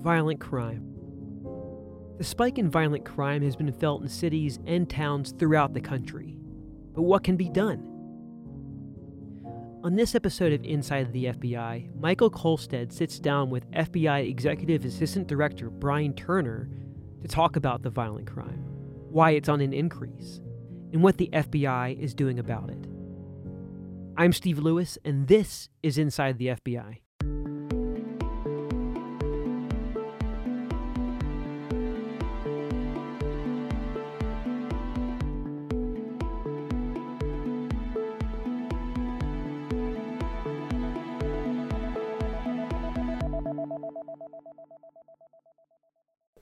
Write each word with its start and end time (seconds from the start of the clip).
violent 0.00 0.40
crime. 0.40 0.86
The 2.16 2.24
spike 2.24 2.58
in 2.58 2.70
violent 2.70 3.04
crime 3.04 3.42
has 3.42 3.54
been 3.54 3.72
felt 3.72 4.02
in 4.02 4.08
cities 4.08 4.58
and 4.66 4.88
towns 4.88 5.32
throughout 5.32 5.74
the 5.74 5.80
country. 5.80 6.36
But 6.94 7.02
what 7.02 7.22
can 7.22 7.36
be 7.36 7.48
done? 7.48 7.86
On 9.82 9.94
this 9.96 10.14
episode 10.14 10.52
of 10.52 10.64
Inside 10.64 11.12
the 11.12 11.26
FBI, 11.26 11.94
Michael 11.98 12.30
Kulstad 12.30 12.92
sits 12.92 13.18
down 13.18 13.50
with 13.50 13.70
FBI 13.70 14.28
Executive 14.28 14.84
Assistant 14.84 15.26
Director 15.26 15.70
Brian 15.70 16.14
Turner 16.14 16.68
to 17.22 17.28
talk 17.28 17.56
about 17.56 17.82
the 17.82 17.90
violent 17.90 18.26
crime, 18.26 18.64
why 19.10 19.32
it's 19.32 19.48
on 19.48 19.60
an 19.60 19.72
increase, 19.72 20.40
and 20.92 21.02
what 21.02 21.18
the 21.18 21.30
FBI 21.32 21.98
is 21.98 22.14
doing 22.14 22.38
about 22.38 22.70
it. 22.70 22.86
I'm 24.16 24.32
Steve 24.32 24.58
Lewis, 24.58 24.98
and 25.04 25.28
this 25.28 25.68
is 25.82 25.96
Inside 25.96 26.38
the 26.38 26.48
FBI. 26.48 27.00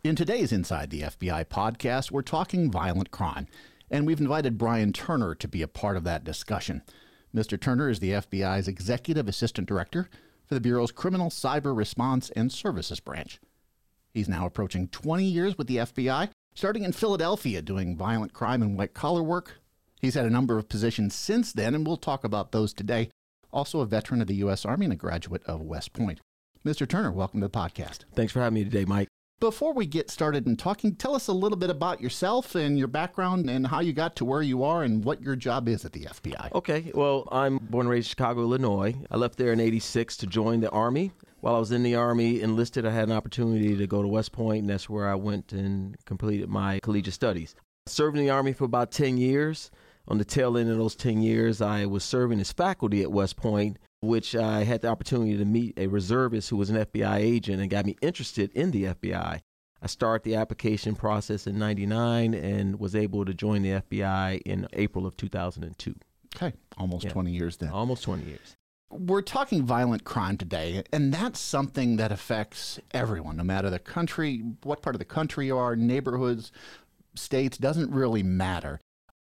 In 0.05 0.15
today's 0.15 0.53
Inside 0.53 0.91
the 0.91 1.03
FBI 1.03 1.47
podcast, 1.47 2.13
we're 2.13 2.23
talking 2.23 2.71
violent 2.71 3.11
crime, 3.11 3.49
and 3.91 4.07
we've 4.07 4.21
invited 4.21 4.57
Brian 4.57 4.93
Turner 4.93 5.35
to 5.35 5.49
be 5.49 5.61
a 5.61 5.67
part 5.67 5.97
of 5.97 6.05
that 6.05 6.23
discussion. 6.23 6.83
Mr. 7.35 7.61
Turner 7.61 7.91
is 7.91 7.99
the 7.99 8.13
FBI's 8.13 8.69
Executive 8.69 9.27
Assistant 9.27 9.67
Director 9.67 10.09
for 10.47 10.55
the 10.55 10.61
Bureau's 10.61 10.93
Criminal 10.93 11.31
Cyber 11.31 11.77
Response 11.77 12.31
and 12.37 12.53
Services 12.53 13.01
Branch. 13.01 13.41
He's 14.15 14.29
now 14.29 14.47
approaching 14.47 14.87
20 14.87 15.25
years 15.25 15.59
with 15.59 15.67
the 15.67 15.79
FBI, 15.79 16.31
starting 16.55 16.85
in 16.85 16.93
Philadelphia 16.93 17.61
doing 17.61 17.97
violent 17.97 18.33
crime 18.33 18.63
and 18.63 18.79
white 18.79 18.95
collar 18.95 19.23
work. 19.23 19.59
He's 20.01 20.15
had 20.15 20.27
a 20.27 20.31
number 20.31 20.59
of 20.59 20.69
positions 20.69 21.17
since 21.17 21.53
then, 21.53 21.75
and 21.75 21.85
we'll 21.85 21.97
talk 21.97 22.23
about 22.23 22.53
those 22.53 22.73
today. 22.73 23.11
Also, 23.53 23.81
a 23.81 23.87
veteran 23.87 24.23
of 24.23 24.29
the 24.29 24.37
U.S. 24.37 24.65
Army 24.65 24.87
and 24.87 24.93
a 24.93 24.97
graduate 24.97 25.43
of 25.45 25.61
West 25.61 25.93
Point. 25.93 26.21
Mr. 26.65 26.89
Turner, 26.89 27.11
welcome 27.11 27.41
to 27.41 27.49
the 27.49 27.51
podcast. 27.51 28.05
Thanks 28.15 28.33
for 28.33 28.41
having 28.41 28.55
me 28.55 28.65
today, 28.65 28.85
Mike. 28.85 29.09
Before 29.41 29.73
we 29.73 29.87
get 29.87 30.11
started 30.11 30.49
in 30.49 30.57
talking, 30.57 30.97
tell 30.97 31.15
us 31.15 31.29
a 31.29 31.33
little 31.33 31.57
bit 31.57 31.71
about 31.71 32.01
yourself 32.01 32.57
and 32.57 32.77
your 32.77 32.89
background 32.89 33.49
and 33.49 33.69
how 33.69 33.79
you 33.79 33.93
got 33.93 34.17
to 34.17 34.25
where 34.25 34.43
you 34.43 34.65
are 34.65 34.83
and 34.83 35.05
what 35.05 35.23
your 35.23 35.37
job 35.37 35.69
is 35.69 35.85
at 35.85 35.93
the 35.93 36.07
FBI. 36.07 36.53
Okay, 36.55 36.91
well, 36.93 37.29
I'm 37.31 37.59
born 37.59 37.87
and 37.87 37.91
raised 37.91 38.09
in 38.09 38.11
Chicago, 38.11 38.41
Illinois. 38.41 38.97
I 39.13 39.17
left 39.17 39.39
there 39.39 39.53
in 39.53 39.61
86 39.61 40.17
to 40.17 40.27
join 40.27 40.59
the 40.59 40.71
Army. 40.71 41.13
While 41.39 41.55
I 41.55 41.61
was 41.61 41.71
in 41.71 41.85
the 41.85 41.95
Army, 41.95 42.41
enlisted, 42.41 42.85
I 42.85 42.91
had 42.91 43.09
an 43.09 43.15
opportunity 43.15 43.77
to 43.77 43.87
go 43.87 44.03
to 44.03 44.09
West 44.09 44.33
Point, 44.33 44.63
and 44.63 44.71
that's 44.71 44.91
where 44.91 45.09
I 45.09 45.15
went 45.15 45.53
and 45.53 45.97
completed 46.05 46.49
my 46.49 46.81
collegiate 46.81 47.15
studies. 47.15 47.55
I 47.87 47.91
served 47.91 48.17
in 48.17 48.25
the 48.25 48.31
Army 48.31 48.53
for 48.53 48.65
about 48.65 48.91
10 48.91 49.19
years. 49.19 49.71
On 50.09 50.19
the 50.19 50.25
tail 50.25 50.59
end 50.59 50.69
of 50.69 50.79
those 50.79 50.97
10 50.97 51.23
years, 51.23 51.63
I 51.63 51.87
was 51.87 52.03
serving 52.03 52.41
as 52.41 52.51
faculty 52.51 53.03
at 53.03 53.13
West 53.13 53.37
Point 53.37 53.79
which 54.01 54.37
I 54.37 54.65
had 54.65 54.83
the 54.83 54.89
opportunity 54.89 55.37
to 55.37 55.45
meet 55.45 55.79
a 55.79 55.87
reservist 55.87 56.51
who 56.51 56.57
was 56.57 56.71
an 56.71 56.77
FBI 56.77 57.17
agent 57.17 57.61
and 57.61 57.71
got 57.71 57.87
me 57.87 57.97
interested 58.01 58.53
in 58.53 58.71
the 58.71 58.85
FBI. 58.85 59.41
I 59.81 59.87
started 59.87 60.25
the 60.25 60.37
application 60.37 60.95
process 60.95 61.47
in 61.47 61.59
99 61.59 62.35
and 62.35 62.81
was 62.81 62.97
able 62.97 63.25
to 63.25 63.35
join 63.35 63.63
the 63.63 63.81
FBI 63.81 64.43
in 64.43 64.67
April 64.73 65.07
of 65.07 65.17
2002. 65.17 65.95
Okay, 66.37 66.57
almost 66.77 67.05
yeah. 67.05 67.11
20 67.11 67.31
years 67.31 67.57
then. 67.57 67.71
Almost 67.71 68.03
20 68.03 68.25
years. 68.25 68.57
We're 68.91 69.23
talking 69.23 69.65
violent 69.65 70.05
crime 70.05 70.39
today, 70.39 70.83
and 70.93 71.13
that's 71.13 71.39
something 71.39 71.97
that 71.97 72.11
affects 72.11 72.81
everyone, 72.93 73.37
no 73.37 73.45
matter 73.45 73.69
the 73.69 73.79
country, 73.79 74.43
what 74.63 74.81
part 74.83 74.95
of 74.95 74.99
the 74.99 75.05
country 75.05 75.47
you 75.47 75.59
are, 75.59 75.77
neighborhoods, 75.77 76.51
states, 77.15 77.59
doesn't 77.59 77.91
really 77.91 78.23
matter. 78.23 78.81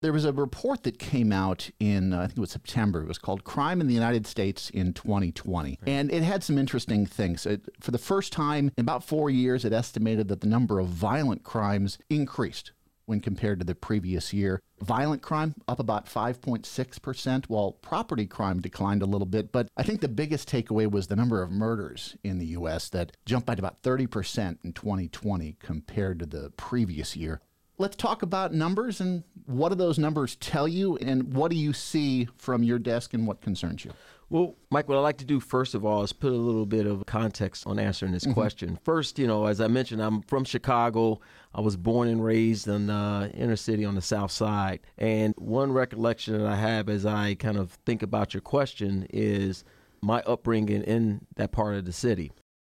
There 0.01 0.13
was 0.13 0.25
a 0.25 0.33
report 0.33 0.85
that 0.85 1.01
came 1.01 1.33
out 1.33 1.71
in, 1.81 2.13
uh, 2.13 2.21
I 2.21 2.27
think 2.27 2.39
it 2.39 2.41
was 2.41 2.53
September. 2.53 3.03
It 3.03 3.09
was 3.09 3.19
called 3.19 3.43
Crime 3.43 3.81
in 3.81 3.89
the 3.89 3.95
United 3.95 4.29
States 4.29 4.71
in 4.71 4.93
2020. 4.93 5.71
Right. 5.71 5.79
And 5.87 6.13
it 6.13 6.23
had 6.23 6.45
some 6.45 6.57
interesting 6.57 7.05
things. 7.05 7.45
It, 7.45 7.69
for 7.81 7.91
the 7.91 7.99
first 7.99 8.33
time 8.33 8.71
in 8.77 8.83
about 8.83 9.03
four 9.03 9.29
years, 9.29 9.65
it 9.65 9.73
estimated 9.73 10.29
that 10.29 10.41
the 10.41 10.47
number 10.47 10.79
of 10.79 10.87
violent 10.87 11.43
crimes 11.43 11.99
increased 12.09 12.71
when 13.07 13.21
compared 13.21 13.59
to 13.59 13.65
the 13.65 13.75
previous 13.75 14.33
year. 14.33 14.61
Violent 14.81 15.23
crime 15.23 15.55
up 15.67 15.81
about 15.81 16.07
5.6%, 16.07 17.47
while 17.47 17.73
property 17.73 18.27
crime 18.27 18.61
declined 18.61 19.03
a 19.03 19.07
little 19.07 19.27
bit. 19.27 19.51
But 19.51 19.69
I 19.77 19.83
think 19.83 20.01
the 20.01 20.09
biggest 20.09 20.49
takeaway 20.49 20.89
was 20.89 21.09
the 21.09 21.17
number 21.17 21.43
of 21.43 21.51
murders 21.51 22.17
in 22.23 22.39
the 22.39 22.47
U.S. 22.47 22.89
that 22.91 23.17
jumped 23.27 23.47
by 23.47 23.55
about 23.55 23.83
30% 23.83 24.59
in 24.63 24.73
2020 24.73 25.57
compared 25.59 26.21
to 26.21 26.27
the 26.27 26.51
previous 26.51 27.17
year. 27.17 27.41
Let's 27.81 27.95
talk 27.95 28.23
about 28.23 28.53
numbers 28.53 29.01
and 29.01 29.23
what 29.47 29.69
do 29.69 29.77
those 29.77 30.01
numbers 30.01 30.35
tell 30.37 30.67
you 30.67 30.97
and 30.97 31.33
what 31.33 31.53
do 31.53 31.57
you 31.57 31.73
see 31.73 32.27
from 32.37 32.65
your 32.65 32.81
desk 32.81 33.15
and 33.15 33.25
what 33.25 33.41
concerns 33.41 33.85
you? 33.85 33.93
Well, 34.31 34.57
Mike, 34.71 34.89
what 34.89 34.99
I'd 34.99 35.03
like 35.03 35.19
to 35.19 35.25
do 35.25 35.39
first 35.39 35.77
of 35.77 35.87
all 35.87 36.03
is 36.03 36.13
put 36.13 36.33
a 36.33 36.37
little 36.37 36.67
bit 36.67 36.87
of 36.87 37.07
context 37.07 37.69
on 37.69 37.79
answering 37.79 38.11
this 38.11 38.25
mm-hmm. 38.25 38.33
question. 38.33 38.81
First, 38.83 39.17
you 39.17 39.29
know, 39.29 39.47
as 39.47 39.61
I 39.61 39.69
mentioned, 39.69 40.03
I'm 40.03 40.23
from 40.23 40.45
Chicago. 40.45 41.21
I 41.55 41.61
was 41.61 41.77
born 41.77 42.09
and 42.09 42.23
raised 42.23 42.67
in 42.67 42.89
the 42.89 42.93
uh, 42.93 43.29
inner 43.29 43.55
city 43.55 43.85
on 43.85 43.95
the 43.95 44.03
south 44.03 44.33
side. 44.33 44.81
And 44.99 45.33
one 45.39 45.71
recollection 45.71 46.37
that 46.37 46.49
I 46.49 46.57
have 46.57 46.89
as 46.89 47.07
I 47.07 47.37
kind 47.37 47.57
of 47.57 47.71
think 47.87 48.03
about 48.03 48.35
your 48.35 48.41
question 48.41 49.07
is 49.11 49.63
my 50.03 50.21
upbringing 50.23 50.83
in 50.83 51.25
that 51.37 51.53
part 51.53 51.77
of 51.77 51.85
the 51.85 51.93
city. 51.93 52.33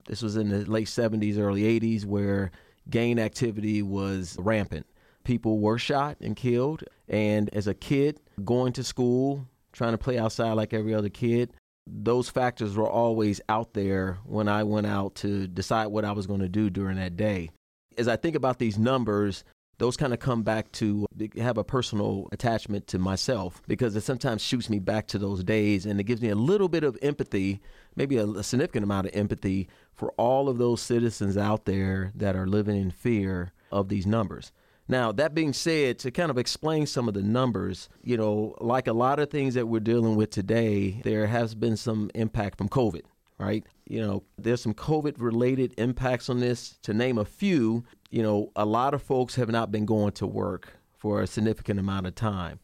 This 0.08 0.22
was 0.22 0.38
in 0.38 0.48
the 0.48 0.64
late 0.64 0.88
70s, 0.88 1.38
early 1.38 1.62
80s, 1.78 2.06
where 2.06 2.52
gang 2.88 3.18
activity 3.18 3.82
was 3.82 4.36
rampant 4.38 4.86
people 5.24 5.58
were 5.58 5.78
shot 5.78 6.16
and 6.20 6.36
killed. 6.36 6.84
And 7.08 7.52
as 7.54 7.66
a 7.66 7.74
kid, 7.74 8.20
going 8.44 8.72
to 8.74 8.84
school, 8.84 9.48
trying 9.72 9.92
to 9.92 9.98
play 9.98 10.18
outside 10.18 10.52
like 10.52 10.72
every 10.72 10.94
other 10.94 11.08
kid, 11.08 11.52
those 11.86 12.30
factors 12.30 12.76
were 12.76 12.88
always 12.88 13.40
out 13.48 13.74
there 13.74 14.18
when 14.24 14.48
I 14.48 14.62
went 14.62 14.86
out 14.86 15.16
to 15.16 15.46
decide 15.46 15.88
what 15.88 16.04
I 16.04 16.12
was 16.12 16.26
going 16.26 16.40
to 16.40 16.48
do 16.48 16.70
during 16.70 16.96
that 16.96 17.16
day. 17.16 17.50
As 17.98 18.08
I 18.08 18.16
think 18.16 18.36
about 18.36 18.58
these 18.58 18.78
numbers, 18.78 19.44
those 19.78 19.96
kind 19.96 20.12
of 20.12 20.20
come 20.20 20.42
back 20.42 20.70
to 20.72 21.06
have 21.36 21.58
a 21.58 21.64
personal 21.64 22.28
attachment 22.32 22.86
to 22.88 22.98
myself 22.98 23.60
because 23.66 23.96
it 23.96 24.02
sometimes 24.02 24.42
shoots 24.42 24.70
me 24.70 24.78
back 24.78 25.06
to 25.08 25.18
those 25.18 25.42
days 25.42 25.84
and 25.84 25.98
it 25.98 26.04
gives 26.04 26.22
me 26.22 26.28
a 26.28 26.36
little 26.36 26.68
bit 26.68 26.84
of 26.84 26.96
empathy, 27.02 27.60
maybe 27.96 28.16
a, 28.16 28.26
a 28.26 28.42
significant 28.42 28.84
amount 28.84 29.08
of 29.08 29.14
empathy 29.14 29.68
for 29.92 30.10
all 30.12 30.48
of 30.48 30.58
those 30.58 30.80
citizens 30.80 31.36
out 31.36 31.64
there 31.64 32.12
that 32.14 32.36
are 32.36 32.46
living 32.46 32.80
in 32.80 32.90
fear 32.90 33.52
of 33.72 33.88
these 33.88 34.06
numbers. 34.06 34.52
Now, 34.86 35.12
that 35.12 35.34
being 35.34 35.52
said, 35.52 35.98
to 36.00 36.10
kind 36.10 36.30
of 36.30 36.36
explain 36.36 36.86
some 36.86 37.08
of 37.08 37.14
the 37.14 37.22
numbers, 37.22 37.88
you 38.02 38.16
know, 38.16 38.54
like 38.60 38.86
a 38.86 38.92
lot 38.92 39.18
of 39.18 39.30
things 39.30 39.54
that 39.54 39.66
we're 39.66 39.80
dealing 39.80 40.14
with 40.14 40.30
today, 40.30 41.00
there 41.04 41.26
has 41.26 41.54
been 41.54 41.76
some 41.76 42.10
impact 42.14 42.58
from 42.58 42.68
COVID, 42.68 43.02
right? 43.38 43.64
You 43.86 44.00
know, 44.00 44.24
there's 44.36 44.62
some 44.62 44.74
COVID 44.74 45.14
related 45.18 45.74
impacts 45.78 46.28
on 46.28 46.40
this. 46.40 46.78
To 46.82 46.92
name 46.92 47.16
a 47.16 47.24
few, 47.24 47.84
you 48.10 48.22
know, 48.22 48.52
a 48.56 48.66
lot 48.66 48.92
of 48.92 49.02
folks 49.02 49.36
have 49.36 49.50
not 49.50 49.72
been 49.72 49.86
going 49.86 50.12
to 50.12 50.26
work 50.26 50.74
for 50.98 51.22
a 51.22 51.26
significant 51.26 51.80
amount 51.80 52.06
of 52.06 52.14
time. 52.14 52.60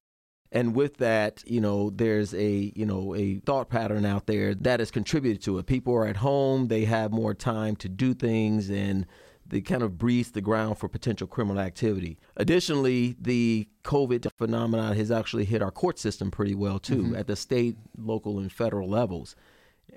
And 0.52 0.74
with 0.74 0.96
that, 0.96 1.44
you 1.46 1.60
know, 1.60 1.90
there's 1.90 2.34
a, 2.34 2.72
you 2.74 2.84
know, 2.84 3.14
a 3.14 3.38
thought 3.46 3.70
pattern 3.70 4.04
out 4.04 4.26
there 4.26 4.54
that 4.56 4.80
has 4.80 4.90
contributed 4.90 5.42
to 5.44 5.58
it. 5.58 5.66
People 5.66 5.94
are 5.94 6.06
at 6.06 6.16
home, 6.16 6.68
they 6.68 6.84
have 6.84 7.12
more 7.12 7.34
time 7.34 7.76
to 7.76 7.88
do 7.88 8.14
things 8.14 8.68
and 8.68 9.06
they 9.50 9.60
kind 9.60 9.82
of 9.82 9.98
breathes 9.98 10.30
the 10.30 10.40
ground 10.40 10.78
for 10.78 10.88
potential 10.88 11.26
criminal 11.26 11.60
activity. 11.60 12.18
Additionally, 12.36 13.16
the 13.20 13.68
COVID 13.84 14.30
phenomenon 14.38 14.96
has 14.96 15.10
actually 15.10 15.44
hit 15.44 15.62
our 15.62 15.70
court 15.70 15.98
system 15.98 16.30
pretty 16.30 16.54
well 16.54 16.78
too, 16.78 17.02
mm-hmm. 17.02 17.16
at 17.16 17.26
the 17.26 17.36
state, 17.36 17.76
local, 17.98 18.38
and 18.38 18.50
federal 18.50 18.88
levels. 18.88 19.36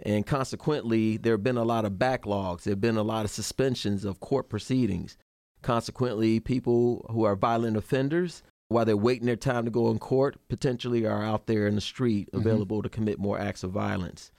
And 0.02 0.26
consequently, 0.26 1.18
there 1.18 1.34
have 1.34 1.44
been 1.44 1.58
a 1.58 1.64
lot 1.64 1.86
of 1.86 1.94
backlogs. 1.94 2.64
There 2.64 2.72
have 2.72 2.82
been 2.82 2.98
a 2.98 3.04
lot 3.04 3.26
of 3.26 3.32
suspensions 3.32 4.04
of 4.04 4.20
court 4.20 4.50
proceedings. 4.50 5.18
Consequently, 5.62 6.40
people 6.40 7.06
who 7.12 7.24
are 7.24 7.36
violent 7.36 7.78
offenders, 7.78 8.44
while 8.68 8.86
they're 8.86 8.98
waiting 8.98 9.28
their 9.28 9.36
time 9.36 9.66
to 9.66 9.72
go 9.72 9.92
in 9.92 10.00
court, 10.00 10.36
potentially 10.50 11.06
are 11.06 11.24
out 11.24 11.46
there 11.48 11.68
in 11.68 11.76
the 11.76 11.82
street 11.82 12.28
mm-hmm. 12.28 12.40
available 12.40 12.78
mm-hmm. 12.78 12.84
to 12.84 12.90
commit 12.90 13.20
more 13.20 13.40
acts 13.40 13.64
of 13.64 13.72
violence. 13.72 14.32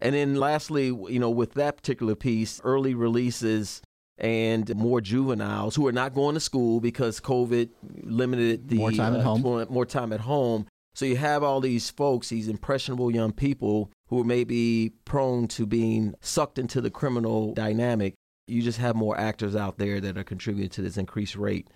And 0.00 0.14
then 0.14 0.36
lastly, 0.36 0.86
you 0.86 1.18
know, 1.18 1.30
with 1.30 1.54
that 1.54 1.76
particular 1.76 2.14
piece, 2.14 2.60
early 2.62 2.94
releases 2.94 3.82
and 4.18 4.74
more 4.74 5.00
juveniles 5.00 5.76
who 5.76 5.86
are 5.86 5.92
not 5.92 6.14
going 6.14 6.34
to 6.34 6.40
school 6.40 6.80
because 6.80 7.20
COVID 7.20 7.70
limited 8.02 8.68
the 8.68 8.76
more 8.76 8.92
time 8.92 9.14
at 9.14 9.20
uh, 9.20 9.22
home. 9.22 9.66
More 9.70 9.86
time 9.86 10.12
at 10.12 10.20
home. 10.20 10.66
So 10.94 11.04
you 11.04 11.16
have 11.16 11.44
all 11.44 11.60
these 11.60 11.90
folks, 11.90 12.28
these 12.28 12.48
impressionable 12.48 13.12
young 13.12 13.32
people 13.32 13.92
who 14.08 14.24
may 14.24 14.42
be 14.42 14.92
prone 15.04 15.46
to 15.48 15.64
being 15.64 16.14
sucked 16.20 16.58
into 16.58 16.80
the 16.80 16.90
criminal 16.90 17.54
dynamic. 17.54 18.14
You 18.48 18.62
just 18.62 18.78
have 18.78 18.96
more 18.96 19.18
actors 19.18 19.54
out 19.54 19.78
there 19.78 20.00
that 20.00 20.18
are 20.18 20.24
contributing 20.24 20.70
to 20.70 20.82
this 20.82 20.96
increased 20.96 21.36
rate. 21.36 21.68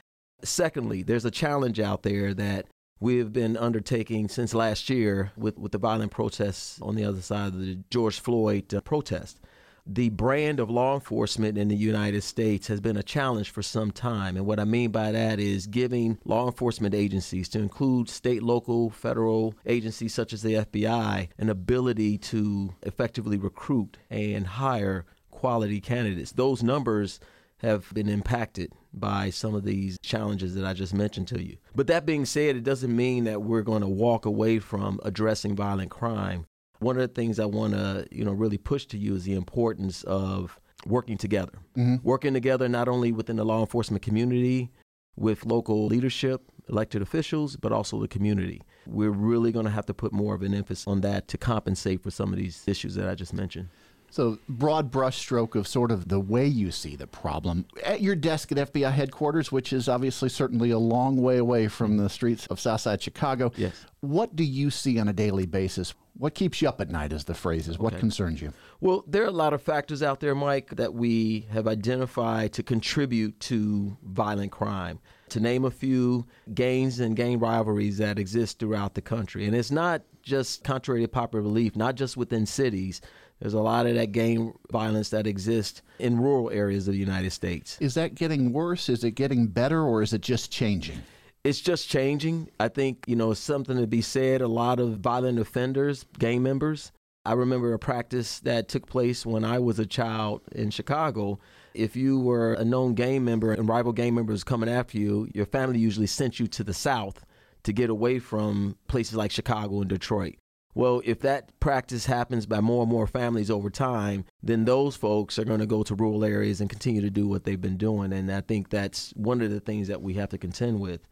Secondly, 0.42 1.04
there's 1.04 1.24
a 1.24 1.30
challenge 1.30 1.78
out 1.78 2.02
there 2.02 2.34
that 2.34 2.66
we've 2.98 3.32
been 3.32 3.56
undertaking 3.56 4.28
since 4.28 4.54
last 4.54 4.90
year 4.90 5.30
with, 5.36 5.58
with 5.58 5.72
the 5.72 5.78
violent 5.78 6.10
protests 6.10 6.80
on 6.82 6.96
the 6.96 7.04
other 7.04 7.20
side 7.20 7.48
of 7.48 7.60
the 7.60 7.78
George 7.90 8.18
Floyd 8.18 8.72
uh, 8.74 8.80
protest 8.80 9.40
the 9.86 10.10
brand 10.10 10.60
of 10.60 10.70
law 10.70 10.94
enforcement 10.94 11.58
in 11.58 11.68
the 11.68 11.76
United 11.76 12.22
States 12.22 12.68
has 12.68 12.80
been 12.80 12.96
a 12.96 13.02
challenge 13.02 13.50
for 13.50 13.62
some 13.62 13.90
time. 13.90 14.36
And 14.36 14.46
what 14.46 14.60
I 14.60 14.64
mean 14.64 14.90
by 14.90 15.12
that 15.12 15.40
is 15.40 15.66
giving 15.66 16.18
law 16.24 16.46
enforcement 16.46 16.94
agencies, 16.94 17.48
to 17.50 17.58
include 17.58 18.08
state, 18.08 18.42
local, 18.42 18.90
federal 18.90 19.54
agencies 19.66 20.14
such 20.14 20.32
as 20.32 20.42
the 20.42 20.54
FBI, 20.54 21.28
an 21.38 21.48
ability 21.48 22.18
to 22.18 22.74
effectively 22.82 23.36
recruit 23.36 23.96
and 24.10 24.46
hire 24.46 25.04
quality 25.30 25.80
candidates. 25.80 26.32
Those 26.32 26.62
numbers 26.62 27.18
have 27.58 27.92
been 27.94 28.08
impacted 28.08 28.72
by 28.92 29.30
some 29.30 29.54
of 29.54 29.64
these 29.64 29.96
challenges 30.02 30.54
that 30.54 30.64
I 30.64 30.74
just 30.74 30.92
mentioned 30.92 31.28
to 31.28 31.42
you. 31.42 31.56
But 31.74 31.86
that 31.86 32.04
being 32.04 32.24
said, 32.24 32.56
it 32.56 32.64
doesn't 32.64 32.94
mean 32.94 33.24
that 33.24 33.42
we're 33.42 33.62
going 33.62 33.82
to 33.82 33.88
walk 33.88 34.26
away 34.26 34.58
from 34.58 35.00
addressing 35.04 35.56
violent 35.56 35.90
crime 35.90 36.46
one 36.82 36.96
of 36.96 37.02
the 37.02 37.14
things 37.14 37.38
I 37.38 37.46
want 37.46 37.72
to, 37.74 38.06
you 38.10 38.24
know, 38.24 38.32
really 38.32 38.58
push 38.58 38.86
to 38.86 38.98
you 38.98 39.14
is 39.14 39.24
the 39.24 39.34
importance 39.34 40.02
of 40.04 40.60
working 40.86 41.16
together. 41.16 41.52
Mm-hmm. 41.76 41.96
Working 42.02 42.34
together 42.34 42.68
not 42.68 42.88
only 42.88 43.12
within 43.12 43.36
the 43.36 43.44
law 43.44 43.60
enforcement 43.60 44.02
community, 44.02 44.70
with 45.16 45.44
local 45.44 45.86
leadership, 45.86 46.42
elected 46.68 47.02
officials, 47.02 47.56
but 47.56 47.72
also 47.72 48.00
the 48.00 48.08
community. 48.08 48.62
We're 48.86 49.10
really 49.10 49.52
going 49.52 49.66
to 49.66 49.70
have 49.70 49.86
to 49.86 49.94
put 49.94 50.12
more 50.12 50.34
of 50.34 50.42
an 50.42 50.54
emphasis 50.54 50.86
on 50.86 51.02
that 51.02 51.28
to 51.28 51.38
compensate 51.38 52.02
for 52.02 52.10
some 52.10 52.32
of 52.32 52.38
these 52.38 52.64
issues 52.66 52.94
that 52.94 53.08
I 53.08 53.14
just 53.14 53.32
mentioned. 53.32 53.68
So, 54.12 54.38
broad 54.46 54.92
brushstroke 54.92 55.54
of 55.54 55.66
sort 55.66 55.90
of 55.90 56.08
the 56.08 56.20
way 56.20 56.46
you 56.46 56.70
see 56.70 56.96
the 56.96 57.06
problem. 57.06 57.64
At 57.82 58.02
your 58.02 58.14
desk 58.14 58.52
at 58.52 58.58
FBI 58.70 58.92
headquarters, 58.92 59.50
which 59.50 59.72
is 59.72 59.88
obviously 59.88 60.28
certainly 60.28 60.70
a 60.70 60.78
long 60.78 61.16
way 61.16 61.38
away 61.38 61.66
from 61.68 61.96
the 61.96 62.10
streets 62.10 62.46
of 62.48 62.60
Southside 62.60 63.00
Chicago, 63.00 63.52
yes. 63.56 63.86
what 64.02 64.36
do 64.36 64.44
you 64.44 64.68
see 64.68 64.98
on 64.98 65.08
a 65.08 65.14
daily 65.14 65.46
basis? 65.46 65.94
What 66.18 66.34
keeps 66.34 66.60
you 66.60 66.68
up 66.68 66.78
at 66.82 66.90
night, 66.90 67.10
as 67.14 67.24
the 67.24 67.32
phrase 67.32 67.68
is? 67.68 67.78
What 67.78 67.96
concerns 67.96 68.42
you? 68.42 68.52
Well, 68.82 69.02
there 69.06 69.22
are 69.22 69.28
a 69.28 69.30
lot 69.30 69.54
of 69.54 69.62
factors 69.62 70.02
out 70.02 70.20
there, 70.20 70.34
Mike, 70.34 70.76
that 70.76 70.92
we 70.92 71.46
have 71.50 71.66
identified 71.66 72.52
to 72.52 72.62
contribute 72.62 73.40
to 73.40 73.96
violent 74.04 74.52
crime. 74.52 74.98
To 75.30 75.40
name 75.40 75.64
a 75.64 75.70
few, 75.70 76.26
gangs 76.52 77.00
and 77.00 77.16
gang 77.16 77.38
rivalries 77.38 77.96
that 77.96 78.18
exist 78.18 78.58
throughout 78.58 78.92
the 78.92 79.00
country. 79.00 79.46
And 79.46 79.56
it's 79.56 79.70
not 79.70 80.02
just 80.22 80.64
contrary 80.64 81.00
to 81.00 81.08
popular 81.08 81.42
belief, 81.42 81.76
not 81.76 81.94
just 81.94 82.18
within 82.18 82.44
cities, 82.44 83.00
there's 83.42 83.54
a 83.54 83.60
lot 83.60 83.86
of 83.86 83.96
that 83.96 84.12
gang 84.12 84.54
violence 84.70 85.08
that 85.08 85.26
exists 85.26 85.82
in 85.98 86.20
rural 86.20 86.48
areas 86.50 86.86
of 86.86 86.94
the 86.94 87.00
United 87.00 87.32
States. 87.32 87.76
Is 87.80 87.94
that 87.94 88.14
getting 88.14 88.52
worse? 88.52 88.88
Is 88.88 89.02
it 89.02 89.16
getting 89.16 89.48
better, 89.48 89.82
or 89.82 90.00
is 90.00 90.12
it 90.12 90.20
just 90.20 90.52
changing? 90.52 91.02
It's 91.42 91.60
just 91.60 91.88
changing. 91.88 92.50
I 92.60 92.68
think, 92.68 93.04
you 93.08 93.16
know, 93.16 93.34
something 93.34 93.76
to 93.76 93.88
be 93.88 94.00
said. 94.00 94.42
A 94.42 94.46
lot 94.46 94.78
of 94.78 94.98
violent 94.98 95.40
offenders, 95.40 96.06
gang 96.20 96.44
members. 96.44 96.92
I 97.26 97.32
remember 97.32 97.74
a 97.74 97.80
practice 97.80 98.38
that 98.40 98.68
took 98.68 98.86
place 98.86 99.26
when 99.26 99.44
I 99.44 99.58
was 99.58 99.80
a 99.80 99.86
child 99.86 100.42
in 100.52 100.70
Chicago. 100.70 101.40
If 101.74 101.96
you 101.96 102.20
were 102.20 102.54
a 102.54 102.64
known 102.64 102.94
gang 102.94 103.24
member 103.24 103.52
and 103.52 103.68
rival 103.68 103.92
gang 103.92 104.14
members 104.14 104.44
coming 104.44 104.68
after 104.68 104.98
you, 104.98 105.28
your 105.34 105.46
family 105.46 105.80
usually 105.80 106.06
sent 106.06 106.38
you 106.38 106.46
to 106.46 106.62
the 106.62 106.74
South 106.74 107.24
to 107.64 107.72
get 107.72 107.90
away 107.90 108.20
from 108.20 108.76
places 108.86 109.16
like 109.16 109.32
Chicago 109.32 109.80
and 109.80 109.88
Detroit. 109.88 110.36
Well, 110.74 111.02
if 111.04 111.20
that 111.20 111.58
practice 111.60 112.06
happens 112.06 112.46
by 112.46 112.60
more 112.60 112.82
and 112.82 112.90
more 112.90 113.06
families 113.06 113.50
over 113.50 113.68
time, 113.68 114.24
then 114.42 114.64
those 114.64 114.96
folks 114.96 115.38
are 115.38 115.44
going 115.44 115.60
to 115.60 115.66
go 115.66 115.82
to 115.82 115.94
rural 115.94 116.24
areas 116.24 116.60
and 116.60 116.70
continue 116.70 117.02
to 117.02 117.10
do 117.10 117.28
what 117.28 117.44
they've 117.44 117.60
been 117.60 117.76
doing. 117.76 118.12
And 118.12 118.32
I 118.32 118.40
think 118.40 118.70
that's 118.70 119.10
one 119.10 119.42
of 119.42 119.50
the 119.50 119.60
things 119.60 119.88
that 119.88 120.00
we 120.00 120.14
have 120.14 120.30
to 120.30 120.38
contend 120.38 120.80
with. 120.80 121.06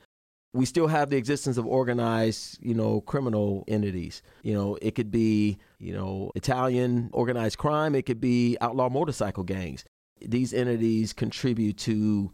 We 0.52 0.64
still 0.64 0.88
have 0.88 1.10
the 1.10 1.16
existence 1.16 1.58
of 1.58 1.66
organized, 1.66 2.58
you 2.60 2.74
know, 2.74 3.02
criminal 3.02 3.64
entities. 3.68 4.22
You 4.42 4.54
know, 4.54 4.78
it 4.80 4.94
could 4.94 5.10
be, 5.10 5.58
you 5.78 5.92
know, 5.92 6.32
Italian 6.34 7.10
organized 7.12 7.58
crime, 7.58 7.94
it 7.94 8.06
could 8.06 8.20
be 8.20 8.56
outlaw 8.60 8.88
motorcycle 8.88 9.44
gangs. 9.44 9.84
These 10.20 10.54
entities 10.54 11.12
contribute 11.12 11.76
to 11.78 12.32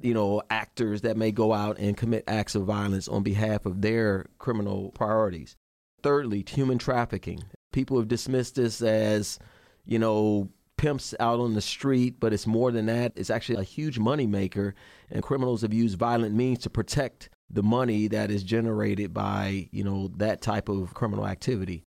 you 0.00 0.12
know, 0.12 0.42
actors 0.50 1.02
that 1.02 1.16
may 1.16 1.30
go 1.30 1.52
out 1.52 1.78
and 1.78 1.96
commit 1.96 2.24
acts 2.26 2.54
of 2.54 2.64
violence 2.64 3.08
on 3.08 3.22
behalf 3.22 3.64
of 3.64 3.80
their 3.80 4.26
criminal 4.38 4.90
priorities. 4.90 5.56
Thirdly, 6.04 6.44
human 6.46 6.76
trafficking. 6.76 7.44
People 7.72 7.96
have 7.96 8.08
dismissed 8.08 8.56
this 8.56 8.82
as, 8.82 9.38
you 9.86 9.98
know, 9.98 10.50
pimps 10.76 11.14
out 11.18 11.40
on 11.40 11.54
the 11.54 11.62
street, 11.62 12.20
but 12.20 12.34
it's 12.34 12.46
more 12.46 12.70
than 12.70 12.84
that. 12.86 13.14
It's 13.16 13.30
actually 13.30 13.56
a 13.56 13.62
huge 13.62 13.98
money 13.98 14.26
maker, 14.26 14.74
and 15.10 15.22
criminals 15.22 15.62
have 15.62 15.72
used 15.72 15.98
violent 15.98 16.34
means 16.34 16.58
to 16.58 16.68
protect 16.68 17.30
the 17.48 17.62
money 17.62 18.06
that 18.08 18.30
is 18.30 18.42
generated 18.42 19.14
by, 19.14 19.70
you 19.72 19.82
know, 19.82 20.10
that 20.18 20.42
type 20.42 20.68
of 20.68 20.92
criminal 20.92 21.26
activity. 21.26 21.84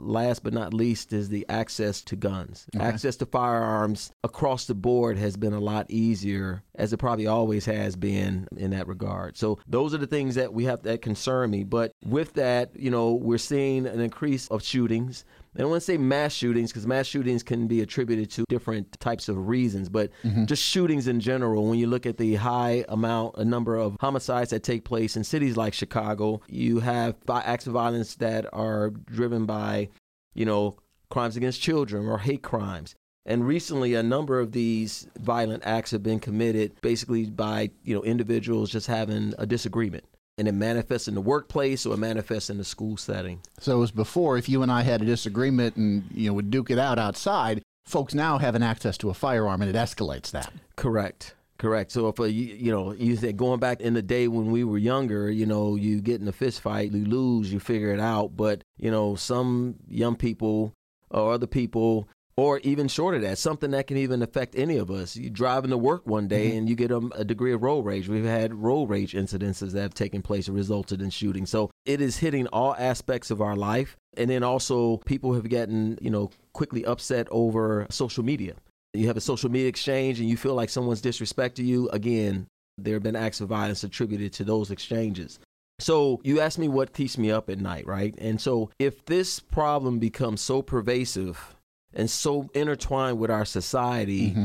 Last 0.00 0.42
but 0.42 0.52
not 0.52 0.74
least 0.74 1.12
is 1.12 1.28
the 1.28 1.46
access 1.48 2.02
to 2.02 2.16
guns. 2.16 2.66
Okay. 2.74 2.84
Access 2.84 3.16
to 3.16 3.26
firearms 3.26 4.10
across 4.24 4.66
the 4.66 4.74
board 4.74 5.18
has 5.18 5.36
been 5.36 5.52
a 5.52 5.60
lot 5.60 5.86
easier, 5.90 6.62
as 6.74 6.92
it 6.92 6.98
probably 6.98 7.26
always 7.26 7.64
has 7.66 7.96
been 7.96 8.48
in 8.56 8.70
that 8.70 8.86
regard. 8.86 9.36
So 9.36 9.58
those 9.66 9.94
are 9.94 9.98
the 9.98 10.06
things 10.06 10.34
that 10.36 10.52
we 10.52 10.64
have 10.64 10.82
that 10.82 11.02
concern 11.02 11.50
me. 11.50 11.64
But 11.64 11.92
with 12.04 12.34
that, 12.34 12.78
you 12.78 12.90
know, 12.90 13.12
we're 13.14 13.38
seeing 13.38 13.86
an 13.86 14.00
increase 14.00 14.48
of 14.48 14.62
shootings. 14.62 15.24
I 15.54 15.60
don't 15.60 15.70
want 15.70 15.80
to 15.80 15.84
say 15.84 15.96
mass 15.96 16.32
shootings 16.32 16.70
because 16.70 16.86
mass 16.86 17.06
shootings 17.06 17.42
can 17.42 17.66
be 17.66 17.80
attributed 17.80 18.30
to 18.32 18.44
different 18.48 18.98
types 19.00 19.28
of 19.28 19.48
reasons, 19.48 19.88
but 19.88 20.10
mm-hmm. 20.22 20.44
just 20.44 20.62
shootings 20.62 21.08
in 21.08 21.20
general. 21.20 21.66
When 21.66 21.78
you 21.78 21.86
look 21.86 22.06
at 22.06 22.16
the 22.16 22.36
high 22.36 22.84
amount, 22.88 23.36
a 23.38 23.44
number 23.44 23.76
of 23.76 23.96
homicides 24.00 24.50
that 24.50 24.62
take 24.62 24.84
place 24.84 25.16
in 25.16 25.24
cities 25.24 25.56
like 25.56 25.74
Chicago, 25.74 26.40
you 26.48 26.80
have 26.80 27.16
acts 27.28 27.66
of 27.66 27.72
violence 27.72 28.16
that 28.16 28.46
are 28.52 28.90
driven 28.90 29.46
by, 29.46 29.88
you 30.34 30.44
know, 30.44 30.76
crimes 31.10 31.36
against 31.36 31.60
children 31.60 32.06
or 32.06 32.18
hate 32.18 32.42
crimes. 32.42 32.94
And 33.26 33.46
recently, 33.46 33.94
a 33.94 34.02
number 34.02 34.40
of 34.40 34.52
these 34.52 35.06
violent 35.18 35.62
acts 35.66 35.90
have 35.90 36.02
been 36.02 36.18
committed 36.18 36.80
basically 36.80 37.26
by 37.26 37.70
you 37.84 37.94
know 37.94 38.02
individuals 38.02 38.70
just 38.70 38.86
having 38.86 39.34
a 39.38 39.44
disagreement 39.44 40.04
and 40.38 40.48
it 40.48 40.52
manifests 40.52 41.08
in 41.08 41.14
the 41.14 41.20
workplace 41.20 41.84
or 41.84 41.94
it 41.94 41.98
manifests 41.98 42.48
in 42.48 42.58
the 42.58 42.64
school 42.64 42.96
setting. 42.96 43.40
So 43.60 43.76
it 43.76 43.80
was 43.80 43.90
before, 43.90 44.38
if 44.38 44.48
you 44.48 44.62
and 44.62 44.70
I 44.70 44.82
had 44.82 45.02
a 45.02 45.04
disagreement 45.04 45.76
and 45.76 46.04
you 46.14 46.28
know 46.28 46.34
would 46.34 46.50
duke 46.50 46.70
it 46.70 46.78
out 46.78 46.98
outside, 46.98 47.62
folks 47.86 48.14
now 48.14 48.38
have 48.38 48.54
an 48.54 48.62
access 48.62 48.96
to 48.98 49.10
a 49.10 49.14
firearm 49.14 49.60
and 49.60 49.68
it 49.68 49.76
escalates 49.76 50.30
that. 50.30 50.52
Correct. 50.76 51.34
Correct. 51.58 51.90
So 51.90 52.06
if 52.06 52.20
a, 52.20 52.30
you, 52.30 52.54
you 52.54 52.70
know 52.70 52.92
you 52.92 53.16
said 53.16 53.36
going 53.36 53.58
back 53.58 53.80
in 53.80 53.94
the 53.94 54.02
day 54.02 54.28
when 54.28 54.52
we 54.52 54.62
were 54.62 54.78
younger, 54.78 55.28
you 55.28 55.44
know 55.44 55.74
you 55.74 56.00
get 56.00 56.20
in 56.20 56.28
a 56.28 56.32
fist 56.32 56.60
fight, 56.60 56.92
you 56.92 57.04
lose, 57.04 57.52
you 57.52 57.58
figure 57.58 57.92
it 57.92 58.00
out. 58.00 58.36
But 58.36 58.62
you 58.76 58.90
know 58.92 59.16
some 59.16 59.74
young 59.88 60.14
people 60.14 60.72
or 61.10 61.32
other 61.32 61.48
people 61.48 62.08
or 62.38 62.60
even 62.60 62.86
short 62.86 63.16
of 63.16 63.22
that, 63.22 63.36
something 63.36 63.72
that 63.72 63.88
can 63.88 63.96
even 63.96 64.22
affect 64.22 64.54
any 64.54 64.76
of 64.76 64.92
us. 64.92 65.16
You 65.16 65.28
driving 65.28 65.70
to 65.70 65.76
work 65.76 66.06
one 66.06 66.28
day 66.28 66.50
mm-hmm. 66.50 66.58
and 66.58 66.68
you 66.68 66.76
get 66.76 66.92
a, 66.92 66.98
a, 67.16 67.24
degree 67.24 67.52
of 67.52 67.64
road 67.64 67.84
rage. 67.84 68.08
We've 68.08 68.24
had 68.24 68.54
road 68.54 68.88
rage 68.88 69.14
incidences 69.14 69.72
that 69.72 69.82
have 69.82 69.94
taken 69.94 70.22
place 70.22 70.46
and 70.46 70.56
resulted 70.56 71.02
in 71.02 71.10
shooting. 71.10 71.46
So 71.46 71.68
it 71.84 72.00
is 72.00 72.18
hitting 72.18 72.46
all 72.46 72.76
aspects 72.78 73.32
of 73.32 73.42
our 73.42 73.56
life. 73.56 73.96
And 74.16 74.30
then 74.30 74.44
also, 74.44 74.98
people 74.98 75.34
have 75.34 75.48
gotten, 75.48 75.98
you 76.00 76.10
know, 76.10 76.30
quickly 76.52 76.86
upset 76.86 77.26
over 77.32 77.88
social 77.90 78.24
media. 78.24 78.54
You 78.94 79.08
have 79.08 79.16
a 79.16 79.20
social 79.20 79.50
media 79.50 79.68
exchange 79.68 80.20
and 80.20 80.28
you 80.28 80.36
feel 80.36 80.54
like 80.54 80.70
someone's 80.70 81.02
disrespecting 81.02 81.66
you. 81.66 81.88
Again, 81.88 82.46
there 82.78 82.94
have 82.94 83.02
been 83.02 83.16
acts 83.16 83.40
of 83.40 83.48
violence 83.48 83.82
attributed 83.82 84.32
to 84.34 84.44
those 84.44 84.70
exchanges. 84.70 85.40
So 85.80 86.20
you 86.22 86.38
asked 86.38 86.60
me 86.60 86.68
what 86.68 86.92
keeps 86.92 87.18
me 87.18 87.32
up 87.32 87.50
at 87.50 87.58
night, 87.58 87.84
right? 87.84 88.14
And 88.18 88.40
so 88.40 88.70
if 88.78 89.04
this 89.06 89.40
problem 89.40 89.98
becomes 89.98 90.40
so 90.40 90.62
pervasive 90.62 91.56
and 91.94 92.10
so 92.10 92.48
intertwined 92.54 93.18
with 93.18 93.30
our 93.30 93.44
society. 93.44 94.30
Mm-hmm. 94.30 94.44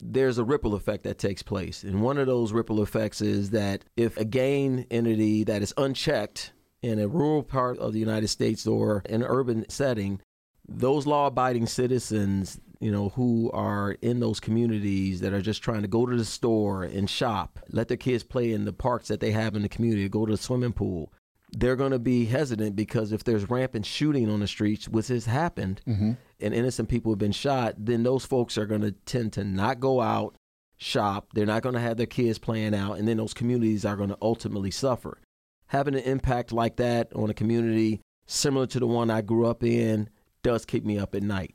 There's 0.00 0.38
a 0.38 0.44
ripple 0.44 0.74
effect 0.74 1.04
that 1.04 1.18
takes 1.18 1.42
place. 1.42 1.82
And 1.82 2.02
one 2.02 2.18
of 2.18 2.26
those 2.26 2.52
ripple 2.52 2.82
effects 2.82 3.20
is 3.20 3.50
that 3.50 3.84
if 3.96 4.16
a 4.16 4.24
gang 4.24 4.86
entity 4.90 5.44
that 5.44 5.60
is 5.60 5.74
unchecked 5.76 6.52
in 6.82 7.00
a 7.00 7.08
rural 7.08 7.42
part 7.42 7.78
of 7.78 7.92
the 7.92 7.98
United 7.98 8.28
States 8.28 8.66
or 8.66 9.02
an 9.08 9.24
urban 9.24 9.68
setting, 9.68 10.20
those 10.68 11.06
law 11.06 11.26
abiding 11.26 11.66
citizens, 11.66 12.60
you 12.78 12.92
know, 12.92 13.08
who 13.10 13.50
are 13.52 13.96
in 14.02 14.20
those 14.20 14.38
communities 14.38 15.20
that 15.20 15.32
are 15.32 15.42
just 15.42 15.62
trying 15.62 15.82
to 15.82 15.88
go 15.88 16.06
to 16.06 16.16
the 16.16 16.24
store 16.24 16.84
and 16.84 17.10
shop, 17.10 17.58
let 17.70 17.88
their 17.88 17.96
kids 17.96 18.22
play 18.22 18.52
in 18.52 18.64
the 18.64 18.72
parks 18.72 19.08
that 19.08 19.18
they 19.18 19.32
have 19.32 19.56
in 19.56 19.62
the 19.62 19.68
community, 19.68 20.08
go 20.08 20.26
to 20.26 20.32
the 20.32 20.38
swimming 20.38 20.72
pool, 20.72 21.12
they're 21.56 21.76
going 21.76 21.92
to 21.92 21.98
be 21.98 22.26
hesitant 22.26 22.76
because 22.76 23.12
if 23.12 23.24
there's 23.24 23.48
rampant 23.48 23.86
shooting 23.86 24.30
on 24.30 24.40
the 24.40 24.46
streets, 24.46 24.88
which 24.88 25.08
has 25.08 25.24
happened, 25.26 25.80
mm-hmm. 25.86 26.12
And 26.40 26.54
innocent 26.54 26.88
people 26.88 27.12
have 27.12 27.18
been 27.18 27.32
shot, 27.32 27.74
then 27.78 28.02
those 28.02 28.24
folks 28.24 28.56
are 28.56 28.66
going 28.66 28.80
to 28.82 28.92
tend 28.92 29.32
to 29.34 29.44
not 29.44 29.80
go 29.80 30.00
out, 30.00 30.36
shop. 30.76 31.28
They're 31.34 31.46
not 31.46 31.62
going 31.62 31.74
to 31.74 31.80
have 31.80 31.96
their 31.96 32.06
kids 32.06 32.38
playing 32.38 32.74
out, 32.74 32.98
and 32.98 33.06
then 33.08 33.16
those 33.16 33.34
communities 33.34 33.84
are 33.84 33.96
going 33.96 34.10
to 34.10 34.18
ultimately 34.22 34.70
suffer. 34.70 35.18
Having 35.66 35.96
an 35.96 36.02
impact 36.02 36.52
like 36.52 36.76
that 36.76 37.12
on 37.14 37.28
a 37.30 37.34
community 37.34 38.00
similar 38.26 38.66
to 38.66 38.78
the 38.78 38.86
one 38.86 39.10
I 39.10 39.20
grew 39.20 39.46
up 39.46 39.62
in 39.62 40.08
does 40.42 40.64
keep 40.64 40.84
me 40.84 40.98
up 40.98 41.14
at 41.14 41.22
night. 41.22 41.54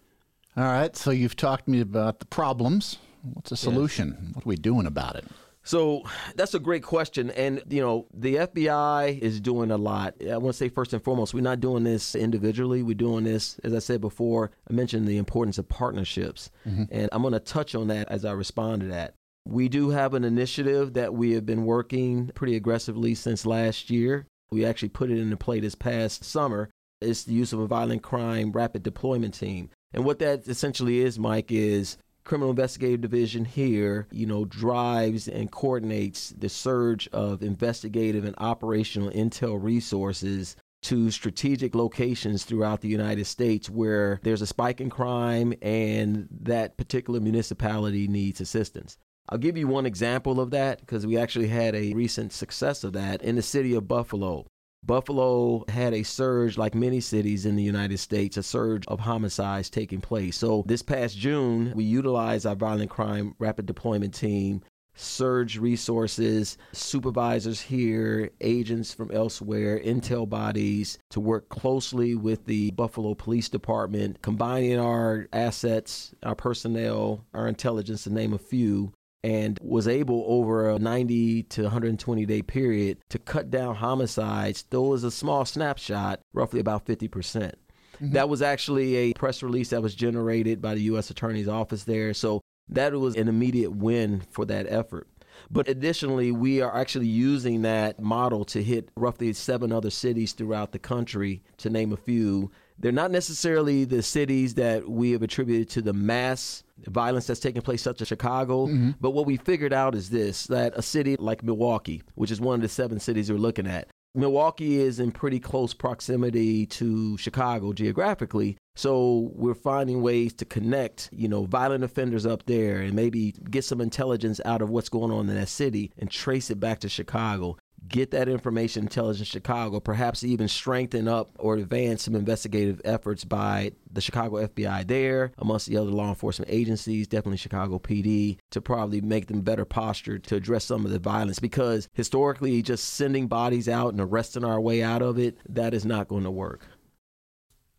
All 0.55 0.63
right, 0.63 0.95
so 0.95 1.09
you've 1.11 1.35
talked 1.35 1.65
to 1.65 1.71
me 1.71 1.81
about 1.81 2.19
the 2.19 2.25
problems. 2.25 2.97
What's 3.23 3.49
the 3.49 3.57
solution? 3.57 4.17
Yes. 4.19 4.35
What 4.35 4.45
are 4.45 4.49
we 4.49 4.55
doing 4.55 4.85
about 4.85 5.15
it? 5.15 5.25
So 5.63 6.03
that's 6.35 6.53
a 6.53 6.59
great 6.59 6.83
question. 6.83 7.31
And, 7.31 7.63
you 7.69 7.81
know, 7.81 8.07
the 8.13 8.35
FBI 8.35 9.19
is 9.19 9.39
doing 9.39 9.71
a 9.71 9.77
lot. 9.77 10.15
I 10.21 10.37
want 10.37 10.53
to 10.53 10.57
say, 10.57 10.67
first 10.69 10.93
and 10.93 11.01
foremost, 11.01 11.33
we're 11.33 11.41
not 11.41 11.61
doing 11.61 11.83
this 11.83 12.15
individually. 12.15 12.83
We're 12.83 12.95
doing 12.95 13.23
this, 13.23 13.59
as 13.63 13.73
I 13.73 13.79
said 13.79 14.01
before, 14.01 14.51
I 14.69 14.73
mentioned 14.73 15.07
the 15.07 15.17
importance 15.17 15.57
of 15.57 15.69
partnerships. 15.69 16.51
Mm-hmm. 16.67 16.83
And 16.91 17.09
I'm 17.11 17.21
going 17.21 17.33
to 17.33 17.39
touch 17.39 17.75
on 17.75 17.87
that 17.87 18.09
as 18.09 18.25
I 18.25 18.33
respond 18.33 18.81
to 18.81 18.87
that. 18.87 19.13
We 19.45 19.69
do 19.69 19.89
have 19.89 20.13
an 20.13 20.23
initiative 20.23 20.93
that 20.93 21.13
we 21.13 21.31
have 21.31 21.45
been 21.45 21.65
working 21.65 22.27
pretty 22.35 22.55
aggressively 22.55 23.15
since 23.15 23.45
last 23.45 23.89
year. 23.89 24.25
We 24.51 24.65
actually 24.65 24.89
put 24.89 25.11
it 25.11 25.17
into 25.17 25.37
play 25.37 25.59
this 25.59 25.75
past 25.75 26.23
summer. 26.23 26.69
It's 27.01 27.23
the 27.23 27.33
use 27.33 27.53
of 27.53 27.59
a 27.59 27.67
violent 27.67 28.03
crime 28.03 28.51
rapid 28.51 28.83
deployment 28.83 29.33
team. 29.33 29.69
And 29.93 30.05
what 30.05 30.19
that 30.19 30.47
essentially 30.47 30.99
is, 30.99 31.19
Mike, 31.19 31.51
is 31.51 31.97
criminal 32.23 32.49
investigative 32.49 33.01
division 33.01 33.45
here, 33.45 34.07
you 34.11 34.25
know, 34.25 34.45
drives 34.45 35.27
and 35.27 35.51
coordinates 35.51 36.29
the 36.37 36.49
surge 36.49 37.07
of 37.09 37.43
investigative 37.43 38.25
and 38.25 38.35
operational 38.37 39.09
intel 39.11 39.61
resources 39.61 40.55
to 40.83 41.09
strategic 41.11 41.75
locations 41.75 42.43
throughout 42.43 42.81
the 42.81 42.89
United 42.89 43.25
States 43.25 43.69
where 43.69 44.19
there's 44.23 44.41
a 44.41 44.47
spike 44.47 44.81
in 44.81 44.89
crime 44.89 45.53
and 45.61 46.27
that 46.41 46.77
particular 46.77 47.19
municipality 47.19 48.07
needs 48.07 48.41
assistance. 48.41 48.97
I'll 49.29 49.37
give 49.37 49.57
you 49.57 49.67
one 49.67 49.85
example 49.85 50.41
of 50.41 50.51
that 50.51 50.81
because 50.81 51.07
we 51.07 51.17
actually 51.17 51.47
had 51.47 51.73
a 51.75 51.93
recent 51.93 52.33
success 52.33 52.83
of 52.83 52.93
that 52.93 53.21
in 53.21 53.35
the 53.35 53.41
city 53.41 53.73
of 53.73 53.87
Buffalo. 53.87 54.45
Buffalo 54.85 55.63
had 55.69 55.93
a 55.93 56.03
surge, 56.03 56.57
like 56.57 56.75
many 56.75 56.99
cities 56.99 57.45
in 57.45 57.55
the 57.55 57.63
United 57.63 57.99
States, 57.99 58.35
a 58.35 58.43
surge 58.43 58.85
of 58.87 58.99
homicides 58.99 59.69
taking 59.69 60.01
place. 60.01 60.37
So 60.37 60.63
this 60.65 60.81
past 60.81 61.17
June, 61.17 61.71
we 61.73 61.85
utilized 61.85 62.45
our 62.45 62.55
violent 62.55 62.89
crime 62.89 63.33
rapid 63.39 63.65
deployment 63.65 64.13
team, 64.13 64.61
surge 64.95 65.57
resources, 65.57 66.57
supervisors 66.73 67.61
here, 67.61 68.29
agents 68.41 68.93
from 68.93 69.09
elsewhere, 69.11 69.79
intel 69.79 70.27
bodies 70.27 70.99
to 71.11 71.19
work 71.19 71.49
closely 71.49 72.13
with 72.13 72.45
the 72.45 72.71
Buffalo 72.71 73.15
Police 73.15 73.49
Department, 73.49 74.21
combining 74.21 74.79
our 74.79 75.27
assets, 75.31 76.13
our 76.23 76.35
personnel, 76.35 77.25
our 77.33 77.47
intelligence, 77.47 78.03
to 78.03 78.13
name 78.13 78.33
a 78.33 78.37
few, 78.37 78.93
and 79.23 79.57
was 79.61 79.87
able 79.87 80.23
over 80.27 80.69
a 80.69 80.79
90 80.79 81.43
to 81.43 81.63
120 81.63 82.25
day 82.25 82.41
period 82.41 82.97
to 83.09 83.19
cut 83.19 83.49
down 83.49 83.75
homicides, 83.75 84.65
though 84.69 84.87
it 84.87 84.89
was 84.89 85.03
a 85.03 85.11
small 85.11 85.45
snapshot, 85.45 86.19
roughly 86.33 86.59
about 86.59 86.85
50%. 86.85 87.11
percent 87.11 87.55
mm 87.55 88.07
hmm 88.07 88.13
That 88.13 88.27
was 88.27 88.41
actually 88.41 88.95
a 88.95 89.13
press 89.13 89.43
release 89.43 89.69
that 89.69 89.81
was 89.81 89.95
generated 89.95 90.61
by 90.61 90.73
the 90.73 90.81
U.S. 90.93 91.09
Attorney's 91.11 91.47
Office 91.47 91.83
there. 91.83 92.13
So 92.13 92.41
that 92.67 92.91
was 92.93 93.15
an 93.15 93.27
immediate 93.27 93.71
win 93.71 94.23
for 94.31 94.45
that 94.45 94.65
effort. 94.67 95.07
But 95.49 95.67
additionally, 95.67 96.31
we 96.31 96.61
are 96.61 96.75
actually 96.75 97.07
using 97.07 97.61
that 97.61 97.99
model 97.99 98.45
to 98.45 98.63
hit 98.63 98.89
roughly 98.95 99.33
seven 99.33 99.71
other 99.71 99.89
cities 99.89 100.33
throughout 100.33 100.71
the 100.71 100.79
country, 100.79 101.43
to 101.57 101.69
name 101.69 101.91
a 101.91 101.97
few. 101.97 102.51
They're 102.83 102.91
not 102.91 103.11
necessarily 103.11 103.85
the 103.85 104.03
cities 104.03 104.55
that 104.55 104.89
we 104.89 105.11
have 105.11 105.23
attributed 105.23 105.69
to 105.69 105.81
the 105.81 105.93
mass 105.93 106.65
violence 106.85 107.27
that's 107.27 107.39
taking 107.39 107.61
place, 107.61 107.81
such 107.81 108.01
as 108.01 108.09
Chicago. 108.09 108.67
Mm-hmm. 108.67 108.91
But 108.99 109.11
what 109.11 109.25
we 109.25 109.37
figured 109.37 109.71
out 109.71 109.95
is 109.95 110.09
this 110.09 110.47
that 110.47 110.73
a 110.75 110.81
city 110.81 111.15
like 111.17 111.43
Milwaukee, 111.43 112.03
which 112.15 112.29
is 112.29 112.41
one 112.41 112.55
of 112.55 112.61
the 112.61 112.67
seven 112.67 112.99
cities 112.99 113.31
we're 113.31 113.37
looking 113.37 113.67
at, 113.67 113.87
Milwaukee 114.15 114.79
is 114.79 114.99
in 114.99 115.11
pretty 115.11 115.39
close 115.39 115.73
proximity 115.73 116.65
to 116.67 117.17
Chicago 117.17 117.71
geographically. 117.71 118.57
So 118.75 119.31
we're 119.33 119.53
finding 119.53 120.01
ways 120.01 120.33
to 120.33 120.45
connect, 120.45 121.09
you 121.13 121.27
know, 121.27 121.45
violent 121.45 121.83
offenders 121.83 122.25
up 122.25 122.45
there 122.45 122.81
and 122.81 122.93
maybe 122.93 123.33
get 123.49 123.63
some 123.63 123.79
intelligence 123.79 124.41
out 124.45 124.61
of 124.61 124.69
what's 124.69 124.89
going 124.89 125.11
on 125.11 125.29
in 125.29 125.35
that 125.35 125.47
city 125.47 125.91
and 125.97 126.11
trace 126.11 126.51
it 126.51 126.59
back 126.59 126.79
to 126.81 126.89
Chicago 126.89 127.57
get 127.87 128.11
that 128.11 128.29
information 128.29 128.83
intelligence 128.83 129.27
chicago 129.27 129.79
perhaps 129.79 130.23
even 130.23 130.47
strengthen 130.47 131.07
up 131.07 131.31
or 131.39 131.55
advance 131.55 132.03
some 132.03 132.15
investigative 132.15 132.81
efforts 132.85 133.23
by 133.23 133.71
the 133.91 134.01
chicago 134.01 134.45
fbi 134.47 134.85
there 134.87 135.31
amongst 135.39 135.67
the 135.67 135.77
other 135.77 135.91
law 135.91 136.09
enforcement 136.09 136.49
agencies 136.51 137.07
definitely 137.07 137.37
chicago 137.37 137.79
pd 137.79 138.37
to 138.51 138.61
probably 138.61 139.01
make 139.01 139.27
them 139.27 139.41
better 139.41 139.65
postured 139.65 140.23
to 140.23 140.35
address 140.35 140.65
some 140.65 140.85
of 140.85 140.91
the 140.91 140.99
violence 140.99 141.39
because 141.39 141.87
historically 141.93 142.61
just 142.61 142.93
sending 142.93 143.27
bodies 143.27 143.67
out 143.67 143.91
and 143.91 144.01
arresting 144.01 144.43
our 144.43 144.61
way 144.61 144.81
out 144.81 145.01
of 145.01 145.19
it 145.19 145.37
that 145.47 145.73
is 145.73 145.85
not 145.85 146.07
going 146.07 146.23
to 146.23 146.31
work 146.31 146.65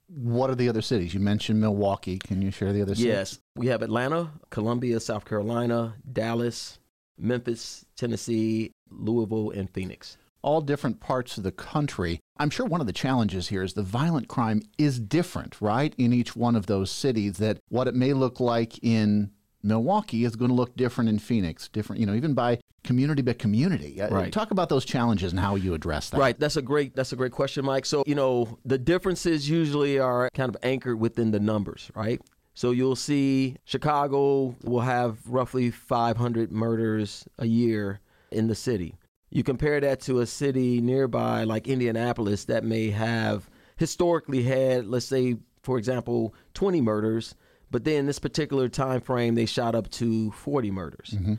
what 0.09 0.51
are 0.51 0.55
the 0.55 0.69
other 0.69 0.83
cities? 0.83 1.15
You 1.15 1.21
mentioned 1.21 1.61
Milwaukee. 1.61 2.19
Can 2.19 2.43
you 2.43 2.51
share 2.51 2.73
the 2.73 2.83
other 2.83 2.95
cities? 2.95 3.07
Yes. 3.07 3.41
We 3.57 3.69
have 3.69 3.83
Atlanta, 3.83 4.31
Columbia, 4.51 5.01
South 5.01 5.25
Carolina, 5.25 5.95
Dallas, 6.13 6.79
Memphis, 7.19 7.85
Tennessee, 7.97 8.73
Louisville, 8.91 9.51
and 9.51 9.71
Phoenix. 9.71 10.17
All 10.43 10.61
different 10.61 11.01
parts 11.01 11.39
of 11.39 11.45
the 11.45 11.53
country. 11.53 12.21
I'm 12.37 12.51
sure 12.51 12.67
one 12.67 12.81
of 12.81 12.87
the 12.87 12.93
challenges 12.93 13.49
here 13.49 13.63
is 13.63 13.73
the 13.73 13.83
violent 13.83 14.29
crime 14.29 14.63
is 14.77 14.99
different, 14.99 15.61
right, 15.61 15.95
in 15.97 16.13
each 16.13 16.37
one 16.37 16.55
of 16.55 16.67
those 16.67 16.91
cities, 16.91 17.39
that 17.39 17.61
what 17.69 17.89
it 17.89 17.95
may 17.95 18.13
look 18.13 18.41
like 18.41 18.79
in 18.83 19.31
Milwaukee 19.63 20.25
is 20.25 20.37
going 20.37 20.51
to 20.51 20.55
look 20.55 20.77
different 20.77 21.09
in 21.09 21.19
Phoenix, 21.19 21.69
different, 21.69 22.01
you 22.01 22.07
know, 22.07 22.15
even 22.15 22.35
by 22.35 22.59
community 22.85 23.23
by 23.23 23.33
community. 23.33 24.01
Uh, 24.01 24.11
right. 24.11 24.33
Talk 24.33 24.51
about 24.51 24.69
those 24.69 24.85
challenges 24.85 25.33
and 25.33 25.41
how 25.41 25.57
you 25.57 25.73
address 25.73 26.11
that. 26.11 26.19
Right. 26.19 26.39
That's 26.39 26.57
a 26.57 26.63
great 26.63 26.95
that's 26.95 27.13
a 27.13 27.17
great 27.17 27.33
question, 27.33 27.65
Mike. 27.65 27.87
So, 27.87 28.05
you 28.07 28.15
know, 28.15 28.59
the 28.65 28.79
differences 28.79 29.49
usually 29.49 29.99
are 29.99 30.29
kind 30.35 30.55
of 30.55 30.57
anchored 30.63 31.01
within 31.01 31.31
the 31.31 31.41
numbers, 31.41 31.91
right? 31.95 32.21
So 32.53 32.71
you'll 32.71 32.95
see 32.95 33.57
Chicago 33.65 34.55
will 34.63 34.81
have 34.81 35.19
roughly 35.27 35.71
500 35.71 36.53
murders 36.53 37.27
a 37.39 37.47
year 37.47 38.01
in 38.35 38.49
the 38.49 38.55
city. 38.55 38.95
You 39.31 39.43
compare 39.43 39.81
that 39.81 40.01
to 40.03 40.21
a 40.21 40.27
city 40.27 40.81
nearby 40.81 41.45
like 41.45 41.67
Indianapolis 41.67 42.45
that 42.45 42.65
may 42.65 42.91
have 42.91 43.49
historically 43.77 44.43
had, 44.43 44.87
let's 44.87 45.07
say, 45.07 45.37
for 45.63 45.79
example, 45.79 46.35
20 46.55 46.81
murders, 46.81 47.35
but 47.71 47.85
then 47.85 48.07
this 48.07 48.19
particular 48.19 48.69
time 48.69 49.01
frame 49.01 49.35
they 49.35 49.47
shot 49.47 49.75
up 49.75 49.91
to 49.91 50.31
40 50.33 50.71
murders. 50.71 51.15
Mm-hmm. 51.17 51.35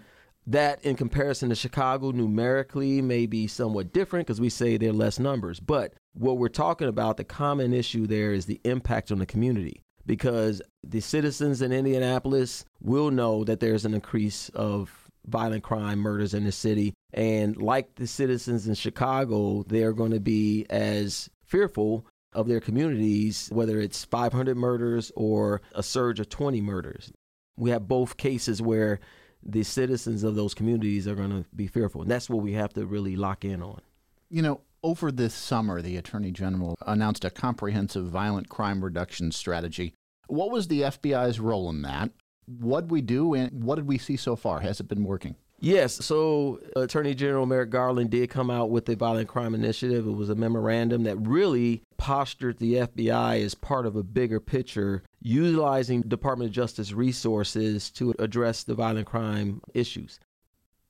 That, 0.48 0.84
in 0.84 0.96
comparison 0.96 1.50
to 1.50 1.56
Chicago, 1.56 2.12
numerically 2.12 3.02
may 3.02 3.26
be 3.26 3.48
somewhat 3.48 3.94
different 3.94 4.28
because 4.28 4.42
we 4.42 4.50
say 4.50 4.78
they're 4.78 4.94
less 4.94 5.18
numbers. 5.18 5.60
But 5.60 5.94
what 6.14 6.38
we're 6.38 6.50
talking 6.50 6.88
about, 6.88 7.18
the 7.18 7.24
common 7.24 7.74
issue 7.74 8.06
there 8.06 8.32
is 8.32 8.46
the 8.46 8.62
impact 8.64 9.12
on 9.12 9.18
the 9.18 9.26
community 9.26 9.82
because 10.06 10.62
the 10.84 11.00
citizens 11.00 11.62
in 11.62 11.72
Indianapolis 11.72 12.66
will 12.80 13.10
know 13.10 13.44
that 13.44 13.60
there's 13.60 13.86
an 13.86 13.94
increase 13.96 14.50
of 14.50 15.05
violent 15.28 15.64
crime, 15.64 16.00
murders 16.00 16.34
in 16.34 16.46
the 16.46 16.52
city. 16.52 16.94
And 17.14 17.58
like 17.58 17.96
the 17.96 18.08
citizens 18.08 18.68
in 18.68 18.76
Chicago, 18.76 19.64
they're 19.68 19.94
going 19.94 20.12
to 20.12 20.20
be 20.20 20.66
as 20.70 21.30
fearful 21.44 22.06
of 22.34 22.48
their 22.48 22.60
communities, 22.60 23.50
whether 23.52 23.80
it's 23.80 24.04
500 24.06 24.58
murders 24.58 25.12
or 25.16 25.62
a 25.74 25.82
surge 25.82 26.20
of 26.20 26.30
20 26.30 26.62
murders. 26.62 27.12
We 27.58 27.70
have 27.70 27.88
both 27.88 28.18
cases 28.18 28.62
where 28.62 29.00
the 29.42 29.64
citizens 29.64 30.24
of 30.24 30.36
those 30.36 30.54
communities 30.54 31.08
are 31.08 31.16
going 31.16 31.30
to 31.30 31.46
be 31.56 31.68
fearful. 31.68 32.02
And 32.02 32.12
that's 32.12 32.30
what 32.30 32.42
we 32.42 32.54
have 32.54 32.74
to 32.74 32.86
really 32.86 33.16
lock 33.16 33.46
in 33.46 33.62
on. 33.62 33.82
You 34.30 34.42
know, 34.42 34.62
over 34.84 35.12
this 35.12 35.34
summer, 35.34 35.82
the 35.82 35.98
Attorney 35.98 36.32
General 36.32 36.76
announced 36.86 37.24
a 37.24 37.30
comprehensive 37.30 38.08
violent 38.08 38.50
crime 38.50 38.84
reduction 38.84 39.32
strategy. 39.32 39.94
What 40.28 40.52
was 40.52 40.68
the 40.68 40.82
FBI's 40.82 41.40
role 41.40 41.70
in 41.70 41.84
that? 41.84 42.12
What 42.46 42.90
we 42.90 43.02
do 43.02 43.34
and 43.34 43.64
what 43.64 43.76
did 43.76 43.88
we 43.88 43.98
see 43.98 44.18
so 44.18 44.36
far? 44.36 44.60
Has 44.60 44.80
it 44.80 44.88
been 44.88 45.04
working? 45.04 45.36
Yes. 45.60 45.94
So, 46.06 46.60
Attorney 46.76 47.16
General 47.16 47.46
Merrick 47.46 47.70
Garland 47.70 48.10
did 48.10 48.30
come 48.30 48.52
out 48.52 48.70
with 48.70 48.86
the 48.86 48.96
violent 48.96 49.30
crime 49.30 49.56
initiative. 49.56 50.06
It 50.06 50.12
was 50.12 50.30
a 50.30 50.36
memorandum 50.36 51.04
that 51.04 51.16
really 51.18 51.82
postured 51.98 52.60
the 52.60 52.74
FBI 52.76 53.44
as 53.44 53.56
part 53.56 53.86
of 53.86 53.96
a 53.96 54.04
bigger 54.04 54.40
picture, 54.40 55.02
utilizing 55.22 56.02
Department 56.02 56.50
of 56.50 56.54
Justice 56.54 56.92
resources 56.92 57.90
to 57.92 58.14
address 58.20 58.64
the 58.64 58.76
violent 58.76 59.08
crime 59.08 59.62
issues. 59.74 60.20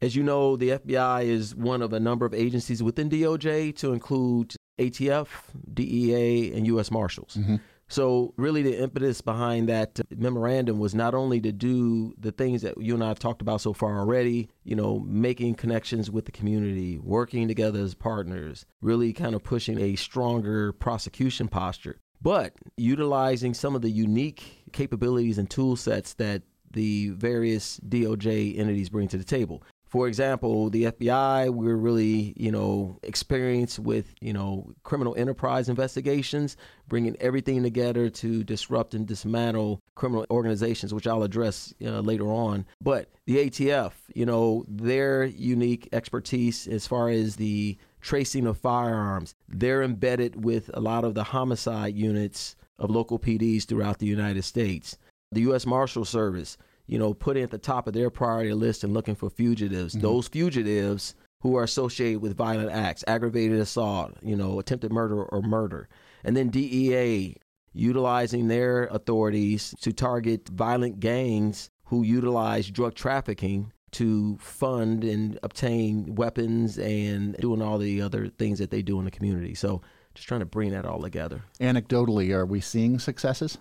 As 0.02 0.16
you 0.16 0.24
know, 0.24 0.56
the 0.56 0.72
FBI 0.72 1.24
is 1.24 1.56
one 1.56 1.82
of 1.82 1.94
a 1.94 2.00
number 2.00 2.26
of 2.26 2.34
agencies 2.34 2.84
within 2.84 3.10
DOJ 3.10 3.76
to 3.78 3.94
include 3.94 4.56
ATF, 4.78 5.28
DEA, 5.74 6.54
and 6.54 6.68
U.S. 6.68 6.92
Marshals. 6.92 7.38
Mm-hmm. 7.40 7.56
So, 7.88 8.34
really, 8.36 8.64
the 8.64 8.82
impetus 8.82 9.22
behind 9.22 9.70
that 9.70 10.00
uh, 10.00 10.04
memorandum 10.18 10.80
was 10.80 10.96
not 10.96 11.14
only 11.14 11.40
to 11.42 11.52
do 11.52 12.16
the 12.18 12.32
things 12.32 12.64
that 12.64 12.82
you 12.82 12.96
and 12.96 13.04
I 13.04 13.10
have 13.10 13.20
talked 13.20 13.42
about 13.42 13.62
so 13.62 13.74
far 13.74 14.00
already, 14.00 14.50
you 14.64 14.76
know, 14.76 15.00
making 15.00 15.56
connections 15.56 16.10
with 16.10 16.26
the 16.26 16.32
community, 16.32 16.98
working 16.98 17.48
together 17.48 17.80
as 17.80 17.94
partners, 17.94 18.66
really 18.82 19.14
kind 19.14 19.36
of 19.36 19.44
pushing 19.44 19.80
a 19.80 19.96
stronger 19.96 20.74
prosecution 20.74 21.48
posture, 21.48 22.00
but 22.22 22.54
utilizing 22.76 23.54
some 23.54 23.76
of 23.76 23.84
the 23.84 23.92
unique 23.92 24.64
capabilities 24.72 25.38
and 25.38 25.50
tool 25.50 25.76
sets 25.76 26.16
that 26.16 26.42
the 26.72 27.10
various 27.10 27.80
DOJ 27.88 28.58
entities 28.58 28.90
bring 28.90 29.08
to 29.10 29.18
the 29.18 29.24
table. 29.24 29.64
For 29.96 30.10
example, 30.10 30.70
the 30.70 30.92
FBI, 30.92 31.52
we're 31.52 31.78
really, 31.78 32.34
you 32.36 32.52
know, 32.52 33.00
experienced 33.02 33.80
with, 33.80 34.14
you 34.20 34.34
know, 34.34 34.74
criminal 34.84 35.16
enterprise 35.18 35.70
investigations, 35.70 36.58
bringing 36.90 37.16
everything 37.22 37.64
together 37.64 38.10
to 38.10 38.44
disrupt 38.44 38.94
and 38.94 39.08
dismantle 39.08 39.80
criminal 39.96 40.26
organizations, 40.30 40.94
which 40.94 41.08
I'll 41.08 41.24
address 41.24 41.74
uh, 41.82 42.02
later 42.02 42.26
on. 42.26 42.66
But 42.82 43.10
the 43.26 43.38
ATF, 43.50 43.94
you 44.14 44.26
know, 44.26 44.66
their 44.68 45.24
unique 45.24 45.88
expertise 45.94 46.68
as 46.68 46.86
far 46.86 47.08
as 47.08 47.38
the 47.38 47.78
tracing 48.02 48.48
of 48.48 48.58
firearms, 48.58 49.34
they're 49.48 49.82
embedded 49.82 50.44
with 50.44 50.70
a 50.74 50.82
lot 50.82 51.06
of 51.06 51.14
the 51.14 51.24
homicide 51.24 51.96
units 51.96 52.58
of 52.78 52.90
local 52.90 53.18
PDs 53.18 53.64
throughout 53.64 54.00
the 54.00 54.08
United 54.08 54.44
States. 54.44 54.98
The 55.32 55.42
U.S. 55.42 55.66
Marshal 55.66 56.04
Service, 56.04 56.58
you 56.88 57.00
know, 57.00 57.14
putting 57.14 57.44
at 57.44 57.52
the 57.52 57.58
top 57.58 57.88
of 57.88 57.94
their 57.94 58.10
priority 58.10 58.54
list 58.54 58.84
and 58.84 58.94
looking 58.94 59.16
for 59.16 59.30
fugitives. 59.30 59.94
Mm-hmm. 59.94 60.02
Those 60.02 60.28
fugitives 60.28 61.16
who 61.42 61.56
are 61.58 61.64
associated 61.64 62.22
with 62.22 62.36
violent 62.36 62.72
acts, 62.72 63.04
aggravated 63.08 63.60
assault, 63.60 64.14
you 64.22 64.36
know, 64.36 64.60
attempted 64.60 64.92
murder 64.92 65.24
or 65.24 65.42
murder. 65.42 65.88
And 66.24 66.36
then 66.36 66.50
DEA 66.50 67.36
utilizing 67.74 68.48
their 68.48 68.86
authorities 68.86 69.76
to 69.82 69.92
target 69.92 70.48
violent 70.50 71.00
gangs 71.00 71.70
who 71.86 72.04
utilize 72.04 72.70
drug 72.70 72.96
trafficking 72.96 73.72
to 73.92 74.38
fund 74.42 75.04
and 75.04 75.40
obtain 75.44 76.16
weapons 76.16 76.78
and 76.78 77.36
doing 77.38 77.62
all 77.62 77.78
the 77.78 78.02
other 78.02 78.28
things 78.28 78.60
that 78.60 78.72
they 78.72 78.82
do 78.82 78.98
in 79.00 79.06
the 79.06 79.12
community. 79.12 79.54
So 79.54 79.82
just 80.14 80.28
trying 80.28 80.40
to 80.40 80.46
bring 80.46 80.72
that 80.72 80.86
all 80.86 81.02
together. 81.02 81.44
Anecdotally, 81.60 82.32
are 82.34 82.46
we 82.46 82.60
seeing 82.60 82.98
successes? 83.00 83.58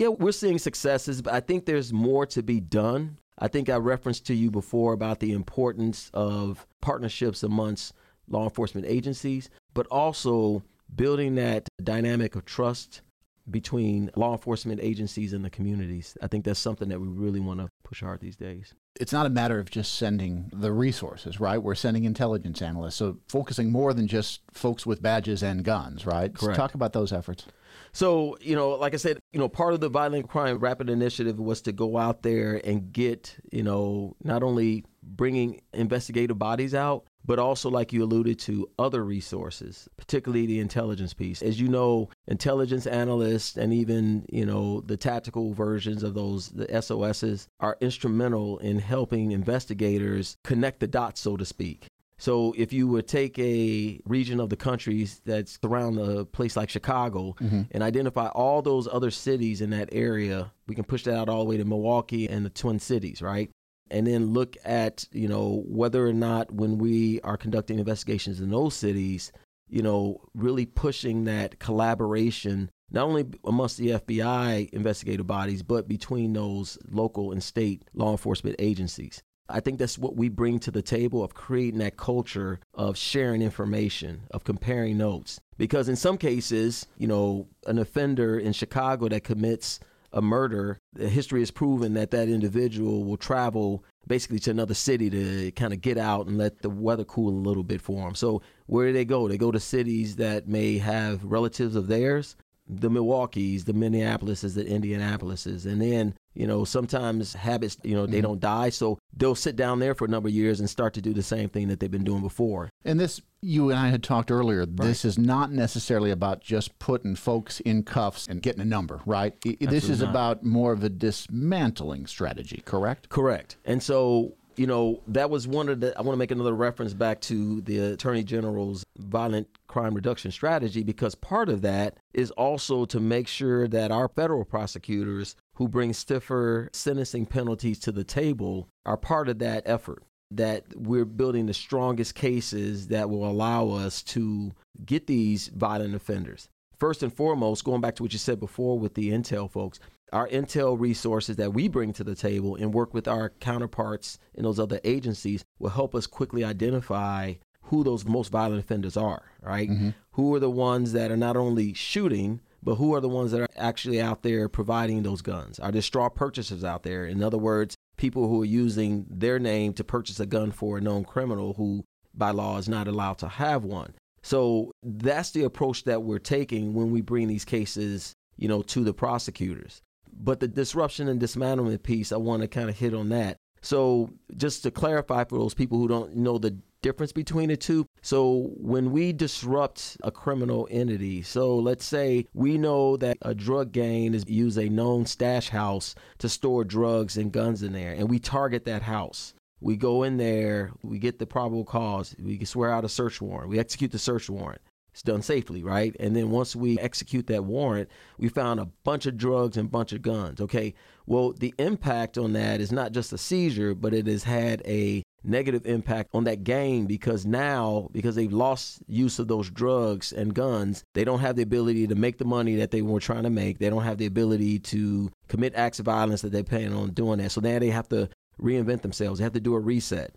Yeah, 0.00 0.08
we're 0.08 0.32
seeing 0.32 0.58
successes, 0.58 1.20
but 1.20 1.34
I 1.34 1.40
think 1.40 1.66
there's 1.66 1.92
more 1.92 2.24
to 2.28 2.42
be 2.42 2.58
done. 2.58 3.18
I 3.38 3.48
think 3.48 3.68
I 3.68 3.76
referenced 3.76 4.26
to 4.28 4.34
you 4.34 4.50
before 4.50 4.94
about 4.94 5.20
the 5.20 5.32
importance 5.32 6.10
of 6.14 6.66
partnerships 6.80 7.42
amongst 7.42 7.92
law 8.26 8.44
enforcement 8.44 8.86
agencies, 8.86 9.50
but 9.74 9.86
also 9.88 10.62
building 10.96 11.34
that 11.34 11.68
dynamic 11.84 12.34
of 12.34 12.46
trust 12.46 13.02
between 13.50 14.10
law 14.16 14.32
enforcement 14.32 14.80
agencies 14.82 15.34
and 15.34 15.44
the 15.44 15.50
communities. 15.50 16.16
I 16.22 16.28
think 16.28 16.46
that's 16.46 16.60
something 16.60 16.88
that 16.88 17.00
we 17.00 17.08
really 17.08 17.40
want 17.40 17.60
to 17.60 17.68
push 17.84 18.00
hard 18.00 18.20
these 18.20 18.36
days. 18.36 18.72
It's 18.98 19.12
not 19.12 19.26
a 19.26 19.30
matter 19.30 19.58
of 19.58 19.70
just 19.70 19.96
sending 19.96 20.50
the 20.50 20.72
resources, 20.72 21.40
right? 21.40 21.58
We're 21.58 21.74
sending 21.74 22.04
intelligence 22.04 22.62
analysts, 22.62 22.96
so 22.96 23.18
focusing 23.28 23.70
more 23.70 23.92
than 23.92 24.06
just 24.06 24.40
folks 24.52 24.86
with 24.86 25.02
badges 25.02 25.42
and 25.42 25.62
guns, 25.62 26.06
right? 26.06 26.32
Correct. 26.32 26.56
So 26.56 26.62
talk 26.62 26.74
about 26.74 26.94
those 26.94 27.12
efforts. 27.12 27.44
So, 27.92 28.36
you 28.40 28.54
know, 28.54 28.70
like 28.70 28.94
I 28.94 28.98
said, 28.98 29.18
you 29.32 29.38
know, 29.38 29.48
part 29.48 29.74
of 29.74 29.80
the 29.80 29.88
violent 29.88 30.28
crime 30.28 30.58
rapid 30.58 30.88
initiative 30.88 31.38
was 31.38 31.60
to 31.62 31.72
go 31.72 31.98
out 31.98 32.22
there 32.22 32.60
and 32.64 32.92
get, 32.92 33.36
you 33.50 33.62
know, 33.62 34.16
not 34.22 34.42
only 34.42 34.84
bringing 35.02 35.60
investigative 35.72 36.38
bodies 36.38 36.74
out, 36.74 37.04
but 37.24 37.38
also, 37.38 37.68
like 37.68 37.92
you 37.92 38.02
alluded 38.02 38.38
to, 38.40 38.68
other 38.78 39.04
resources, 39.04 39.88
particularly 39.98 40.46
the 40.46 40.58
intelligence 40.58 41.12
piece. 41.12 41.42
As 41.42 41.60
you 41.60 41.68
know, 41.68 42.08
intelligence 42.26 42.86
analysts 42.86 43.56
and 43.56 43.74
even, 43.74 44.24
you 44.32 44.46
know, 44.46 44.80
the 44.80 44.96
tactical 44.96 45.52
versions 45.52 46.02
of 46.02 46.14
those, 46.14 46.48
the 46.48 46.66
SOSs, 46.80 47.46
are 47.60 47.76
instrumental 47.80 48.58
in 48.58 48.78
helping 48.78 49.32
investigators 49.32 50.38
connect 50.44 50.80
the 50.80 50.86
dots, 50.86 51.20
so 51.20 51.36
to 51.36 51.44
speak. 51.44 51.86
So 52.20 52.54
if 52.56 52.70
you 52.70 52.86
would 52.88 53.08
take 53.08 53.38
a 53.38 53.98
region 54.04 54.40
of 54.40 54.50
the 54.50 54.56
country 54.56 55.08
that's 55.24 55.58
around 55.64 55.98
a 55.98 56.26
place 56.26 56.54
like 56.54 56.68
Chicago 56.68 57.34
mm-hmm. 57.40 57.62
and 57.70 57.82
identify 57.82 58.26
all 58.28 58.60
those 58.60 58.86
other 58.86 59.10
cities 59.10 59.62
in 59.62 59.70
that 59.70 59.88
area, 59.90 60.52
we 60.68 60.74
can 60.74 60.84
push 60.84 61.04
that 61.04 61.16
out 61.16 61.30
all 61.30 61.38
the 61.38 61.48
way 61.48 61.56
to 61.56 61.64
Milwaukee 61.64 62.28
and 62.28 62.44
the 62.44 62.50
Twin 62.50 62.78
Cities, 62.78 63.22
right? 63.22 63.50
And 63.90 64.06
then 64.06 64.34
look 64.34 64.58
at, 64.66 65.06
you 65.12 65.28
know, 65.28 65.64
whether 65.66 66.06
or 66.06 66.12
not 66.12 66.52
when 66.52 66.76
we 66.76 67.22
are 67.22 67.38
conducting 67.38 67.78
investigations 67.78 68.38
in 68.38 68.50
those 68.50 68.74
cities, 68.74 69.32
you 69.70 69.80
know, 69.80 70.20
really 70.34 70.66
pushing 70.66 71.24
that 71.24 71.58
collaboration 71.58 72.70
not 72.90 73.04
only 73.04 73.24
amongst 73.44 73.78
the 73.78 73.90
FBI 73.90 74.68
investigative 74.70 75.26
bodies, 75.26 75.62
but 75.62 75.88
between 75.88 76.34
those 76.34 76.76
local 76.90 77.32
and 77.32 77.42
state 77.42 77.82
law 77.94 78.10
enforcement 78.10 78.56
agencies. 78.58 79.22
I 79.50 79.60
think 79.60 79.78
that's 79.78 79.98
what 79.98 80.16
we 80.16 80.28
bring 80.28 80.58
to 80.60 80.70
the 80.70 80.82
table 80.82 81.22
of 81.22 81.34
creating 81.34 81.80
that 81.80 81.96
culture 81.96 82.60
of 82.74 82.96
sharing 82.96 83.42
information, 83.42 84.22
of 84.30 84.44
comparing 84.44 84.98
notes. 84.98 85.40
Because 85.58 85.88
in 85.88 85.96
some 85.96 86.16
cases, 86.16 86.86
you 86.96 87.06
know, 87.06 87.48
an 87.66 87.78
offender 87.78 88.38
in 88.38 88.52
Chicago 88.52 89.08
that 89.08 89.24
commits 89.24 89.80
a 90.12 90.22
murder, 90.22 90.78
the 90.92 91.08
history 91.08 91.40
has 91.40 91.50
proven 91.50 91.94
that 91.94 92.10
that 92.10 92.28
individual 92.28 93.04
will 93.04 93.16
travel 93.16 93.84
basically 94.06 94.38
to 94.40 94.50
another 94.50 94.74
city 94.74 95.08
to 95.10 95.52
kind 95.52 95.72
of 95.72 95.80
get 95.80 95.98
out 95.98 96.26
and 96.26 96.36
let 96.36 96.62
the 96.62 96.70
weather 96.70 97.04
cool 97.04 97.28
a 97.28 97.46
little 97.46 97.62
bit 97.62 97.80
for 97.80 98.04
them. 98.04 98.14
So 98.14 98.42
where 98.66 98.88
do 98.88 98.92
they 98.92 99.04
go? 99.04 99.28
They 99.28 99.38
go 99.38 99.52
to 99.52 99.60
cities 99.60 100.16
that 100.16 100.48
may 100.48 100.78
have 100.78 101.22
relatives 101.24 101.76
of 101.76 101.86
theirs, 101.86 102.36
the 102.70 102.90
Milwaukee's, 102.90 103.64
the 103.64 103.72
Minneapolis's, 103.72 104.54
the 104.54 104.66
Indianapolis's, 104.66 105.66
and 105.66 105.80
then 105.80 106.14
you 106.34 106.46
know, 106.46 106.64
sometimes 106.64 107.34
habits, 107.34 107.76
you 107.82 107.94
know, 107.94 108.06
they 108.06 108.18
mm-hmm. 108.18 108.22
don't 108.22 108.40
die. 108.40 108.70
So 108.70 108.98
they'll 109.16 109.34
sit 109.34 109.56
down 109.56 109.80
there 109.80 109.94
for 109.94 110.04
a 110.04 110.08
number 110.08 110.28
of 110.28 110.34
years 110.34 110.60
and 110.60 110.70
start 110.70 110.94
to 110.94 111.02
do 111.02 111.12
the 111.12 111.22
same 111.22 111.48
thing 111.48 111.68
that 111.68 111.80
they've 111.80 111.90
been 111.90 112.04
doing 112.04 112.22
before. 112.22 112.70
And 112.84 113.00
this, 113.00 113.20
you 113.42 113.70
and 113.70 113.78
I 113.78 113.88
had 113.88 114.02
talked 114.02 114.30
earlier, 114.30 114.60
right. 114.60 114.76
this 114.76 115.04
is 115.04 115.18
not 115.18 115.50
necessarily 115.50 116.10
about 116.10 116.40
just 116.40 116.78
putting 116.78 117.16
folks 117.16 117.60
in 117.60 117.82
cuffs 117.82 118.28
and 118.28 118.40
getting 118.40 118.62
a 118.62 118.66
number, 118.66 119.00
right? 119.06 119.34
Absolutely 119.44 119.66
this 119.66 119.88
is 119.88 120.00
not. 120.00 120.10
about 120.10 120.44
more 120.44 120.72
of 120.72 120.84
a 120.84 120.88
dismantling 120.88 122.06
strategy, 122.06 122.62
correct? 122.64 123.08
Correct. 123.08 123.56
And 123.64 123.82
so 123.82 124.34
you 124.56 124.66
know, 124.66 125.02
that 125.08 125.30
was 125.30 125.46
one 125.46 125.68
of 125.68 125.80
the. 125.80 125.96
I 125.96 126.02
want 126.02 126.14
to 126.14 126.18
make 126.18 126.30
another 126.30 126.54
reference 126.54 126.92
back 126.92 127.20
to 127.22 127.60
the 127.62 127.92
Attorney 127.92 128.22
General's 128.22 128.84
violent 128.98 129.48
crime 129.68 129.94
reduction 129.94 130.30
strategy 130.30 130.82
because 130.82 131.14
part 131.14 131.48
of 131.48 131.62
that 131.62 131.96
is 132.12 132.30
also 132.32 132.84
to 132.86 133.00
make 133.00 133.28
sure 133.28 133.68
that 133.68 133.90
our 133.90 134.08
federal 134.08 134.44
prosecutors 134.44 135.36
who 135.54 135.68
bring 135.68 135.92
stiffer 135.92 136.68
sentencing 136.72 137.26
penalties 137.26 137.78
to 137.80 137.92
the 137.92 138.04
table 138.04 138.68
are 138.84 138.96
part 138.96 139.28
of 139.28 139.38
that 139.38 139.62
effort. 139.66 140.02
That 140.32 140.64
we're 140.76 141.04
building 141.04 141.46
the 141.46 141.54
strongest 141.54 142.14
cases 142.14 142.88
that 142.88 143.10
will 143.10 143.28
allow 143.28 143.70
us 143.70 144.02
to 144.04 144.52
get 144.84 145.06
these 145.06 145.48
violent 145.48 145.94
offenders. 145.94 146.48
First 146.78 147.02
and 147.02 147.12
foremost, 147.12 147.64
going 147.64 147.80
back 147.80 147.96
to 147.96 148.02
what 148.02 148.12
you 148.12 148.18
said 148.18 148.40
before 148.40 148.78
with 148.78 148.94
the 148.94 149.10
intel 149.10 149.50
folks, 149.50 149.80
our 150.12 150.28
intel 150.28 150.78
resources 150.78 151.36
that 151.36 151.52
we 151.52 151.68
bring 151.68 151.92
to 151.94 152.04
the 152.04 152.14
table 152.14 152.56
and 152.56 152.74
work 152.74 152.92
with 152.94 153.06
our 153.06 153.30
counterparts 153.40 154.18
in 154.34 154.44
those 154.44 154.58
other 154.58 154.80
agencies 154.84 155.44
will 155.58 155.70
help 155.70 155.94
us 155.94 156.06
quickly 156.06 156.44
identify 156.44 157.34
who 157.62 157.84
those 157.84 158.04
most 158.04 158.32
violent 158.32 158.60
offenders 158.60 158.96
are, 158.96 159.22
right? 159.42 159.70
Mm-hmm. 159.70 159.90
Who 160.12 160.34
are 160.34 160.40
the 160.40 160.50
ones 160.50 160.92
that 160.92 161.10
are 161.10 161.16
not 161.16 161.36
only 161.36 161.72
shooting, 161.72 162.40
but 162.62 162.74
who 162.74 162.94
are 162.94 163.00
the 163.00 163.08
ones 163.08 163.30
that 163.30 163.42
are 163.42 163.48
actually 163.56 164.00
out 164.00 164.22
there 164.22 164.48
providing 164.48 165.02
those 165.02 165.22
guns? 165.22 165.58
Are 165.60 165.70
there 165.70 165.82
straw 165.82 166.08
purchasers 166.08 166.64
out 166.64 166.82
there? 166.82 167.06
In 167.06 167.22
other 167.22 167.38
words, 167.38 167.76
people 167.96 168.28
who 168.28 168.42
are 168.42 168.46
using 168.46 169.06
their 169.08 169.38
name 169.38 169.72
to 169.74 169.84
purchase 169.84 170.18
a 170.18 170.26
gun 170.26 170.50
for 170.50 170.78
a 170.78 170.80
known 170.80 171.04
criminal 171.04 171.54
who 171.54 171.84
by 172.14 172.30
law 172.30 172.58
is 172.58 172.68
not 172.68 172.88
allowed 172.88 173.18
to 173.18 173.28
have 173.28 173.62
one. 173.62 173.94
So 174.22 174.72
that's 174.82 175.30
the 175.30 175.44
approach 175.44 175.84
that 175.84 176.02
we're 176.02 176.18
taking 176.18 176.74
when 176.74 176.90
we 176.90 177.00
bring 177.00 177.28
these 177.28 177.44
cases, 177.44 178.14
you 178.36 178.48
know, 178.48 178.62
to 178.62 178.82
the 178.82 178.92
prosecutors. 178.92 179.80
But 180.22 180.40
the 180.40 180.48
disruption 180.48 181.08
and 181.08 181.20
dismantlement 181.20 181.82
piece, 181.82 182.12
I 182.12 182.16
want 182.16 182.42
to 182.42 182.48
kind 182.48 182.68
of 182.68 182.78
hit 182.78 182.94
on 182.94 183.08
that. 183.08 183.38
So, 183.62 184.10
just 184.36 184.62
to 184.62 184.70
clarify 184.70 185.24
for 185.24 185.38
those 185.38 185.54
people 185.54 185.78
who 185.78 185.88
don't 185.88 186.16
know 186.16 186.38
the 186.38 186.56
difference 186.82 187.12
between 187.12 187.48
the 187.48 187.56
two. 187.56 187.86
So, 188.00 188.52
when 188.56 188.90
we 188.90 189.12
disrupt 189.12 189.98
a 190.02 190.10
criminal 190.10 190.66
entity, 190.70 191.22
so 191.22 191.56
let's 191.56 191.84
say 191.84 192.26
we 192.32 192.56
know 192.56 192.96
that 192.98 193.18
a 193.22 193.34
drug 193.34 193.72
gang 193.72 194.14
is 194.14 194.24
use 194.28 194.56
a 194.56 194.68
known 194.68 195.04
stash 195.06 195.50
house 195.50 195.94
to 196.18 196.28
store 196.28 196.64
drugs 196.64 197.16
and 197.16 197.32
guns 197.32 197.62
in 197.62 197.72
there, 197.72 197.92
and 197.92 198.08
we 198.08 198.18
target 198.18 198.64
that 198.64 198.82
house. 198.82 199.34
We 199.60 199.76
go 199.76 200.04
in 200.04 200.16
there, 200.16 200.72
we 200.82 200.98
get 200.98 201.18
the 201.18 201.26
probable 201.26 201.64
cause, 201.64 202.16
we 202.18 202.42
swear 202.46 202.72
out 202.72 202.86
a 202.86 202.88
search 202.88 203.20
warrant, 203.20 203.50
we 203.50 203.58
execute 203.58 203.92
the 203.92 203.98
search 203.98 204.30
warrant. 204.30 204.62
It's 205.00 205.06
done 205.06 205.22
safely, 205.22 205.62
right? 205.62 205.96
And 205.98 206.14
then 206.14 206.28
once 206.28 206.54
we 206.54 206.78
execute 206.78 207.26
that 207.28 207.44
warrant, 207.44 207.88
we 208.18 208.28
found 208.28 208.60
a 208.60 208.66
bunch 208.84 209.06
of 209.06 209.16
drugs 209.16 209.56
and 209.56 209.70
bunch 209.70 209.94
of 209.94 210.02
guns. 210.02 210.42
Okay. 210.42 210.74
Well, 211.06 211.32
the 211.32 211.54
impact 211.58 212.18
on 212.18 212.34
that 212.34 212.60
is 212.60 212.70
not 212.70 212.92
just 212.92 213.10
a 213.14 213.16
seizure, 213.16 213.74
but 213.74 213.94
it 213.94 214.06
has 214.06 214.24
had 214.24 214.60
a 214.66 215.02
negative 215.24 215.64
impact 215.64 216.10
on 216.12 216.24
that 216.24 216.44
gang 216.44 216.84
because 216.84 217.24
now, 217.24 217.88
because 217.92 218.14
they've 218.14 218.30
lost 218.30 218.82
use 218.88 219.18
of 219.18 219.28
those 219.28 219.48
drugs 219.48 220.12
and 220.12 220.34
guns, 220.34 220.84
they 220.92 221.04
don't 221.04 221.20
have 221.20 221.36
the 221.36 221.42
ability 221.42 221.86
to 221.86 221.94
make 221.94 222.18
the 222.18 222.26
money 222.26 222.56
that 222.56 222.70
they 222.70 222.82
were 222.82 223.00
trying 223.00 223.22
to 223.22 223.30
make. 223.30 223.58
They 223.58 223.70
don't 223.70 223.84
have 223.84 223.96
the 223.96 224.04
ability 224.04 224.58
to 224.58 225.10
commit 225.28 225.54
acts 225.54 225.78
of 225.78 225.86
violence 225.86 226.20
that 226.20 226.32
they 226.32 226.42
plan 226.42 226.74
on 226.74 226.90
doing 226.90 227.20
that. 227.20 227.32
So 227.32 227.40
now 227.40 227.58
they 227.58 227.70
have 227.70 227.88
to 227.88 228.10
reinvent 228.38 228.82
themselves. 228.82 229.18
They 229.18 229.24
have 229.24 229.32
to 229.32 229.40
do 229.40 229.54
a 229.54 229.60
reset. 229.60 230.14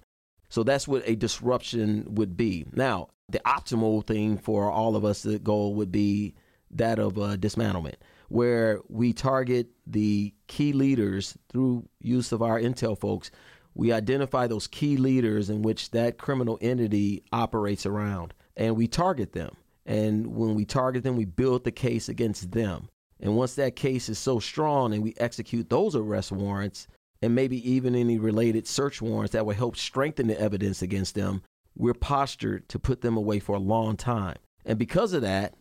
So 0.54 0.62
that's 0.62 0.88
what 0.88 1.02
a 1.08 1.16
disruption 1.16 2.06
would 2.14 2.38
be. 2.38 2.68
Now, 2.74 3.08
the 3.28 3.40
optimal 3.40 4.06
thing 4.06 4.38
for 4.38 4.70
all 4.70 4.96
of 4.96 5.04
us, 5.04 5.24
the 5.24 5.40
goal 5.40 5.74
would 5.74 5.92
be 5.92 6.36
that 6.70 7.00
of 7.00 7.18
uh, 7.18 7.38
dismantlement, 7.38 7.96
where 8.30 8.80
we 8.88 9.14
target 9.14 9.70
the 9.88 10.32
key 10.46 10.72
leaders 10.72 11.36
through 11.50 11.90
use 12.02 12.32
of 12.32 12.44
our 12.44 12.60
intel 12.60 12.96
folks. 12.96 13.32
we 13.74 13.92
identify 13.92 14.46
those 14.46 14.68
key 14.68 14.96
leaders 14.96 15.50
in 15.50 15.64
which 15.64 15.90
that 15.90 16.20
criminal 16.20 16.60
entity 16.62 17.24
operates 17.32 17.88
around 17.88 18.36
and 18.56 18.76
we 18.76 18.88
target 18.88 19.34
them. 19.34 19.56
And 19.88 20.36
when 20.36 20.54
we 20.54 20.66
target 20.66 21.02
them, 21.02 21.16
we 21.16 21.26
build 21.26 21.64
the 21.64 21.72
case 21.72 22.10
against 22.10 22.52
them. 22.52 22.90
And 23.20 23.36
once 23.36 23.56
that 23.56 23.76
case 23.76 24.08
is 24.08 24.20
so 24.20 24.38
strong 24.40 24.94
and 24.94 25.02
we 25.02 25.16
execute 25.18 25.72
those 25.72 25.96
arrest 25.96 26.32
warrants 26.32 26.88
and 27.24 27.34
maybe 27.34 27.72
even 27.72 27.96
any 27.96 28.20
related 28.20 28.68
search 28.68 29.02
warrants 29.02 29.32
that 29.32 29.46
would 29.46 29.56
help 29.56 29.78
strengthen 29.78 30.28
the 30.28 30.38
evidence 30.38 30.82
against 30.82 31.16
them, 31.16 31.42
we're 31.74 31.94
postured 31.94 32.68
to 32.68 32.78
put 32.78 33.00
them 33.00 33.16
away 33.16 33.40
for 33.40 33.56
a 33.56 33.60
long 33.60 33.96
time. 33.96 34.36
And 34.66 34.78
because 34.78 35.14
of 35.14 35.22
that, 35.22 35.54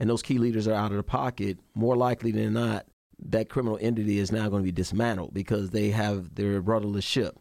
and 0.00 0.08
those 0.08 0.22
key 0.22 0.38
leaders 0.38 0.66
are 0.66 0.72
out 0.72 0.90
of 0.90 0.96
the 0.96 1.02
pocket, 1.02 1.58
more 1.74 1.98
likely 1.98 2.32
than 2.32 2.54
not, 2.54 2.86
that 3.26 3.50
criminal 3.50 3.78
entity 3.82 4.18
is 4.18 4.32
now 4.32 4.48
going 4.48 4.62
to 4.62 4.66
be 4.66 4.72
dismantled 4.72 5.34
because 5.34 5.68
they 5.68 5.90
have 5.90 6.34
their 6.34 6.62
rudderless 6.62 7.04
ship. 7.04 7.38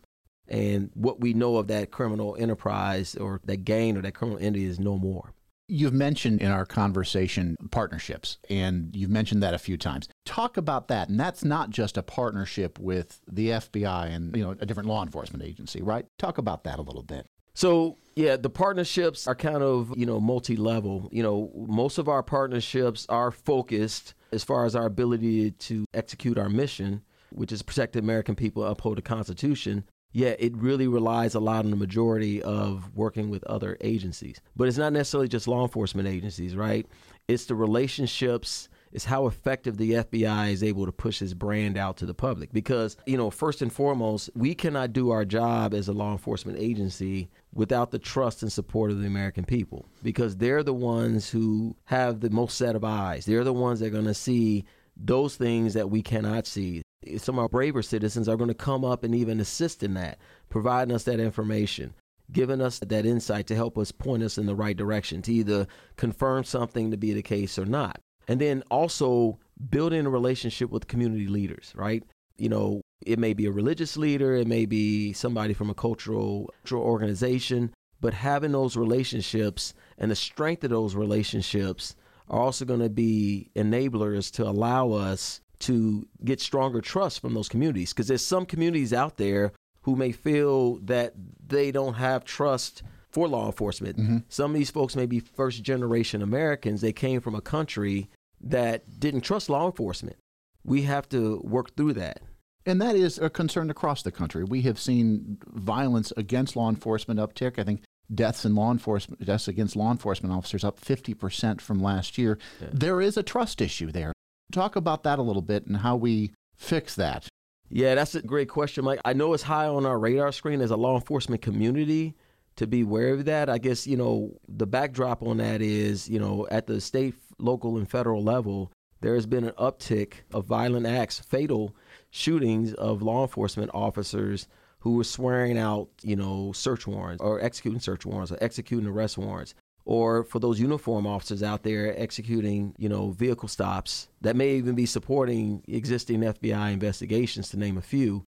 And 0.49 0.91
what 0.93 1.21
we 1.21 1.33
know 1.33 1.55
of 1.55 1.67
that 1.67 1.91
criminal 1.91 2.35
enterprise 2.37 3.15
or 3.15 3.39
that 3.45 3.63
gain 3.63 3.95
or 3.95 4.01
that 4.01 4.15
criminal 4.15 4.41
entity 4.41 4.65
is 4.65 4.81
no 4.81 4.97
more. 4.97 5.33
You've 5.73 5.93
mentioned 5.93 6.41
in 6.41 6.51
our 6.51 6.65
conversation 6.65 7.55
partnerships, 7.71 8.37
and 8.49 8.93
you've 8.93 9.09
mentioned 9.09 9.41
that 9.41 9.53
a 9.53 9.57
few 9.57 9.77
times. 9.77 10.09
Talk 10.25 10.57
about 10.57 10.89
that. 10.89 11.07
And 11.07 11.17
that's 11.17 11.45
not 11.45 11.69
just 11.69 11.95
a 11.95 12.03
partnership 12.03 12.77
with 12.77 13.21
the 13.25 13.47
FBI 13.51 14.13
and 14.13 14.35
you 14.35 14.43
know 14.43 14.51
a 14.59 14.65
different 14.65 14.89
law 14.89 15.01
enforcement 15.01 15.45
agency, 15.45 15.81
right? 15.81 16.05
Talk 16.19 16.37
about 16.37 16.65
that 16.65 16.77
a 16.77 16.81
little 16.81 17.03
bit. 17.03 17.25
So, 17.53 17.97
yeah, 18.15 18.35
the 18.35 18.49
partnerships 18.49 19.27
are 19.27 19.35
kind 19.35 19.63
of, 19.63 19.93
you 19.97 20.05
know, 20.05 20.19
multi-level. 20.19 21.09
You 21.11 21.23
know, 21.23 21.51
most 21.55 21.97
of 21.97 22.09
our 22.09 22.23
partnerships 22.23 23.05
are 23.07 23.31
focused 23.31 24.13
as 24.33 24.43
far 24.43 24.65
as 24.65 24.75
our 24.75 24.85
ability 24.85 25.51
to 25.51 25.85
execute 25.93 26.37
our 26.37 26.49
mission, 26.49 27.01
which 27.31 27.51
is 27.51 27.61
protect 27.61 27.93
the 27.93 27.99
American 27.99 28.35
people, 28.35 28.65
uphold 28.65 28.97
the 28.97 29.01
Constitution. 29.01 29.85
Yeah, 30.13 30.35
it 30.39 30.55
really 30.57 30.87
relies 30.87 31.35
a 31.35 31.39
lot 31.39 31.65
on 31.65 31.71
the 31.71 31.77
majority 31.77 32.41
of 32.41 32.95
working 32.95 33.29
with 33.29 33.43
other 33.45 33.77
agencies. 33.81 34.41
But 34.55 34.67
it's 34.67 34.77
not 34.77 34.93
necessarily 34.93 35.27
just 35.27 35.47
law 35.47 35.63
enforcement 35.63 36.07
agencies, 36.07 36.55
right? 36.55 36.85
It's 37.27 37.45
the 37.45 37.55
relationships 37.55 38.67
it's 38.91 39.05
how 39.05 39.27
effective 39.27 39.77
the 39.77 39.91
FBI 39.91 40.51
is 40.51 40.63
able 40.63 40.85
to 40.85 40.91
push 40.91 41.21
its 41.21 41.33
brand 41.33 41.77
out 41.77 41.97
to 41.97 42.05
the 42.05 42.13
public. 42.13 42.51
Because, 42.51 42.97
you 43.05 43.17
know, 43.17 43.29
first 43.29 43.61
and 43.61 43.71
foremost, 43.71 44.29
we 44.35 44.53
cannot 44.53 44.93
do 44.93 45.11
our 45.11 45.25
job 45.25 45.73
as 45.73 45.87
a 45.87 45.93
law 45.93 46.11
enforcement 46.11 46.57
agency 46.59 47.29
without 47.53 47.91
the 47.91 47.99
trust 47.99 48.41
and 48.41 48.51
support 48.51 48.91
of 48.91 48.99
the 48.99 49.07
American 49.07 49.45
people. 49.45 49.85
Because 50.03 50.37
they're 50.37 50.63
the 50.63 50.73
ones 50.73 51.29
who 51.29 51.75
have 51.85 52.19
the 52.19 52.29
most 52.29 52.57
set 52.57 52.75
of 52.75 52.83
eyes. 52.83 53.25
They're 53.25 53.43
the 53.43 53.53
ones 53.53 53.79
that 53.79 53.87
are 53.87 53.91
going 53.91 54.05
to 54.05 54.13
see 54.13 54.65
those 54.97 55.35
things 55.35 55.73
that 55.73 55.89
we 55.89 56.01
cannot 56.01 56.45
see. 56.45 56.81
Some 57.17 57.35
of 57.35 57.43
our 57.43 57.49
braver 57.49 57.81
citizens 57.81 58.29
are 58.29 58.37
going 58.37 58.49
to 58.49 58.53
come 58.53 58.85
up 58.85 59.03
and 59.03 59.15
even 59.15 59.39
assist 59.39 59.83
in 59.83 59.95
that, 59.95 60.19
providing 60.49 60.93
us 60.93 61.03
that 61.05 61.19
information 61.19 61.93
giving 62.31 62.61
us 62.61 62.79
that 62.79 63.05
insight 63.05 63.47
to 63.47 63.55
help 63.55 63.77
us 63.77 63.91
point 63.91 64.23
us 64.23 64.37
in 64.37 64.45
the 64.45 64.55
right 64.55 64.77
direction 64.77 65.21
to 65.21 65.33
either 65.33 65.67
confirm 65.97 66.43
something 66.43 66.91
to 66.91 66.97
be 66.97 67.13
the 67.13 67.21
case 67.21 67.57
or 67.57 67.65
not. 67.65 67.99
And 68.27 68.39
then 68.39 68.63
also 68.71 69.39
building 69.69 70.05
a 70.05 70.09
relationship 70.09 70.69
with 70.69 70.87
community 70.87 71.27
leaders, 71.27 71.73
right? 71.75 72.03
You 72.37 72.49
know, 72.49 72.81
it 73.05 73.19
may 73.19 73.33
be 73.33 73.45
a 73.45 73.51
religious 73.51 73.97
leader, 73.97 74.35
it 74.35 74.47
may 74.47 74.65
be 74.65 75.13
somebody 75.13 75.53
from 75.53 75.69
a 75.69 75.75
cultural, 75.75 76.49
cultural 76.63 76.83
organization, 76.83 77.73
but 77.99 78.13
having 78.13 78.51
those 78.51 78.77
relationships 78.77 79.73
and 79.97 80.09
the 80.09 80.15
strength 80.15 80.63
of 80.63 80.69
those 80.69 80.95
relationships 80.95 81.95
are 82.29 82.39
also 82.39 82.65
going 82.65 82.79
to 82.79 82.89
be 82.89 83.49
enablers 83.55 84.31
to 84.31 84.47
allow 84.47 84.91
us 84.91 85.41
to 85.61 86.07
get 86.23 86.41
stronger 86.41 86.81
trust 86.81 87.19
from 87.21 87.33
those 87.33 87.49
communities. 87.49 87.93
Because 87.93 88.07
there's 88.07 88.25
some 88.25 88.45
communities 88.45 88.93
out 88.93 89.17
there 89.17 89.53
who 89.83 89.95
may 89.95 90.11
feel 90.11 90.75
that 90.77 91.13
they 91.45 91.71
don't 91.71 91.95
have 91.95 92.23
trust 92.23 92.83
for 93.09 93.27
law 93.27 93.47
enforcement. 93.47 93.97
Mm-hmm. 93.97 94.17
Some 94.29 94.51
of 94.51 94.55
these 94.55 94.71
folks 94.71 94.95
may 94.95 95.05
be 95.05 95.19
first 95.19 95.63
generation 95.63 96.21
Americans. 96.21 96.81
They 96.81 96.93
came 96.93 97.19
from 97.19 97.35
a 97.35 97.41
country 97.41 98.09
that 98.39 98.99
didn't 98.99 99.21
trust 99.21 99.49
law 99.49 99.65
enforcement. 99.65 100.17
We 100.63 100.83
have 100.83 101.09
to 101.09 101.41
work 101.43 101.75
through 101.75 101.93
that. 101.93 102.21
And 102.65 102.81
that 102.81 102.95
is 102.95 103.17
a 103.17 103.29
concern 103.29 103.69
across 103.69 104.03
the 104.03 104.11
country. 104.11 104.43
We 104.43 104.61
have 104.63 104.79
seen 104.79 105.39
violence 105.47 106.13
against 106.15 106.55
law 106.55 106.69
enforcement 106.69 107.19
uptick. 107.19 107.57
I 107.57 107.63
think 107.63 107.81
deaths 108.13 108.45
in 108.45 108.55
law 108.55 108.71
enforcement 108.71 109.25
deaths 109.25 109.47
against 109.47 109.75
law 109.75 109.91
enforcement 109.91 110.33
officers 110.33 110.63
up 110.63 110.79
50% 110.79 111.59
from 111.59 111.81
last 111.81 112.17
year. 112.17 112.37
Yeah. 112.61 112.67
There 112.71 113.01
is 113.01 113.17
a 113.17 113.23
trust 113.23 113.61
issue 113.61 113.91
there. 113.91 114.13
Talk 114.51 114.75
about 114.75 115.03
that 115.03 115.19
a 115.19 115.21
little 115.21 115.41
bit 115.41 115.65
and 115.65 115.77
how 115.77 115.95
we 115.95 116.31
fix 116.55 116.95
that. 116.95 117.27
Yeah, 117.69 117.95
that's 117.95 118.15
a 118.15 118.21
great 118.21 118.49
question, 118.49 118.83
Mike. 118.83 118.99
I 119.05 119.13
know 119.13 119.33
it's 119.33 119.43
high 119.43 119.67
on 119.67 119.85
our 119.85 119.97
radar 119.97 120.31
screen 120.31 120.59
as 120.61 120.71
a 120.71 120.75
law 120.75 120.95
enforcement 120.95 121.41
community 121.41 122.15
to 122.57 122.67
be 122.67 122.81
aware 122.81 123.13
of 123.13 123.25
that. 123.25 123.49
I 123.49 123.57
guess, 123.57 123.87
you 123.87 123.95
know, 123.95 124.37
the 124.49 124.67
backdrop 124.67 125.23
on 125.23 125.37
that 125.37 125.61
is, 125.61 126.09
you 126.09 126.19
know, 126.19 126.47
at 126.51 126.67
the 126.67 126.81
state, 126.81 127.15
local, 127.39 127.77
and 127.77 127.89
federal 127.89 128.23
level, 128.23 128.71
there 128.99 129.15
has 129.15 129.25
been 129.25 129.45
an 129.45 129.53
uptick 129.53 130.15
of 130.33 130.45
violent 130.45 130.85
acts, 130.85 131.19
fatal 131.19 131.75
shootings 132.09 132.73
of 132.73 133.01
law 133.01 133.21
enforcement 133.23 133.71
officers 133.73 134.47
who 134.79 134.95
were 134.95 135.03
swearing 135.03 135.57
out, 135.57 135.87
you 136.03 136.15
know, 136.15 136.51
search 136.51 136.85
warrants 136.85 137.23
or 137.23 137.39
executing 137.39 137.79
search 137.79 138.05
warrants 138.05 138.31
or 138.31 138.37
executing 138.41 138.87
arrest 138.87 139.17
warrants. 139.17 139.55
Or 139.85 140.23
for 140.23 140.39
those 140.39 140.59
uniform 140.59 141.07
officers 141.07 141.41
out 141.41 141.63
there 141.63 141.99
executing, 141.99 142.75
you 142.77 142.89
know, 142.89 143.11
vehicle 143.11 143.47
stops 143.49 144.07
that 144.21 144.35
may 144.35 144.55
even 144.55 144.75
be 144.75 144.85
supporting 144.85 145.63
existing 145.67 146.21
FBI 146.21 146.73
investigations, 146.73 147.49
to 147.49 147.57
name 147.57 147.77
a 147.77 147.81
few 147.81 148.25